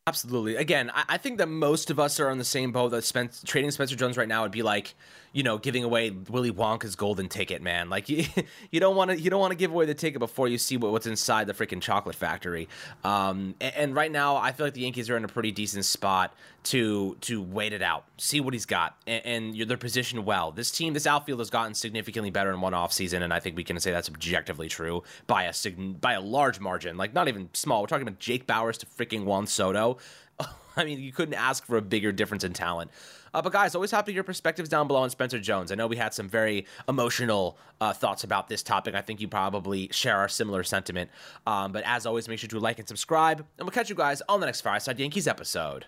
Absolutely. 0.06 0.56
Again, 0.56 0.90
I, 0.94 1.04
I, 1.10 1.16
think 1.18 1.38
that 1.38 1.48
most 1.48 1.90
of 1.90 2.00
us 2.00 2.18
are 2.20 2.30
on 2.30 2.38
the 2.38 2.44
same 2.44 2.72
boat 2.72 2.88
that 2.90 3.04
Spence, 3.04 3.42
trading 3.46 3.70
Spencer 3.70 3.96
Jones 3.96 4.16
right 4.16 4.26
now 4.26 4.42
would 4.42 4.50
be 4.50 4.62
like, 4.62 4.94
you 5.32 5.42
know, 5.42 5.58
giving 5.58 5.84
away 5.84 6.10
Willy 6.10 6.50
Wonka's 6.50 6.96
golden 6.96 7.28
ticket, 7.28 7.62
man. 7.62 7.88
Like 7.88 8.08
you, 8.08 8.24
you 8.70 8.80
don't 8.80 8.96
want 8.96 9.10
to, 9.10 9.20
you 9.20 9.30
don't 9.30 9.40
want 9.40 9.52
to 9.52 9.56
give 9.56 9.70
away 9.70 9.86
the 9.86 9.94
ticket 9.94 10.18
before 10.18 10.48
you 10.48 10.58
see 10.58 10.76
what, 10.76 10.92
what's 10.92 11.06
inside 11.06 11.46
the 11.46 11.54
freaking 11.54 11.80
chocolate 11.80 12.16
factory. 12.16 12.68
Um, 13.04 13.54
and, 13.60 13.74
and, 13.76 13.94
right 13.94 14.10
now, 14.10 14.36
I 14.36 14.52
feel 14.52 14.66
like 14.66 14.74
the 14.74 14.82
Yankees 14.82 15.10
are 15.10 15.16
in 15.16 15.24
a 15.24 15.28
pretty 15.28 15.52
decent 15.52 15.84
spot 15.84 16.34
to 16.62 17.16
to 17.22 17.42
wait 17.42 17.72
it 17.72 17.82
out, 17.82 18.04
see 18.18 18.40
what 18.40 18.52
he's 18.52 18.66
got, 18.66 18.96
and, 19.06 19.24
and 19.24 19.68
they're 19.68 19.76
positioned 19.76 20.24
well. 20.26 20.52
This 20.52 20.70
team, 20.70 20.92
this 20.94 21.06
outfield 21.06 21.38
has 21.38 21.50
gotten 21.50 21.74
significantly 21.74 22.30
better 22.30 22.50
in 22.50 22.60
one 22.60 22.74
off 22.74 22.92
season, 22.92 23.22
and 23.22 23.32
I 23.32 23.40
think 23.40 23.56
we 23.56 23.64
can 23.64 23.78
say 23.80 23.90
that's 23.90 24.08
objectively 24.08 24.68
true 24.68 25.02
by 25.26 25.44
a 25.44 25.54
by 26.00 26.14
a 26.14 26.20
large 26.20 26.60
margin. 26.60 26.96
Like 26.96 27.14
not 27.14 27.28
even 27.28 27.48
small. 27.52 27.80
We're 27.80 27.86
talking 27.86 28.06
about 28.06 28.18
Jake 28.18 28.46
Bauers 28.46 28.78
to 28.78 28.86
freaking 28.86 29.24
Juan 29.24 29.46
Soto. 29.46 29.98
I 30.76 30.84
mean, 30.84 31.00
you 31.00 31.12
couldn't 31.12 31.34
ask 31.34 31.64
for 31.64 31.76
a 31.76 31.82
bigger 31.82 32.12
difference 32.12 32.44
in 32.44 32.52
talent. 32.52 32.90
Uh, 33.32 33.42
but 33.42 33.52
guys, 33.52 33.74
always 33.74 33.90
happy 33.90 34.12
to 34.12 34.14
hear 34.14 34.22
perspectives 34.22 34.68
down 34.68 34.86
below 34.86 35.00
on 35.00 35.10
Spencer 35.10 35.38
Jones. 35.38 35.70
I 35.70 35.74
know 35.74 35.86
we 35.86 35.96
had 35.96 36.14
some 36.14 36.28
very 36.28 36.66
emotional 36.88 37.58
uh, 37.80 37.92
thoughts 37.92 38.24
about 38.24 38.48
this 38.48 38.62
topic. 38.62 38.94
I 38.94 39.00
think 39.00 39.20
you 39.20 39.28
probably 39.28 39.88
share 39.92 40.16
our 40.16 40.28
similar 40.28 40.62
sentiment. 40.62 41.10
Um, 41.46 41.72
but 41.72 41.84
as 41.84 42.06
always, 42.06 42.28
make 42.28 42.38
sure 42.38 42.48
to 42.48 42.58
like 42.58 42.78
and 42.78 42.88
subscribe, 42.88 43.38
and 43.58 43.66
we'll 43.66 43.72
catch 43.72 43.88
you 43.88 43.96
guys 43.96 44.22
on 44.28 44.40
the 44.40 44.46
next 44.46 44.62
Fireside 44.62 44.98
Yankees 44.98 45.28
episode. 45.28 45.86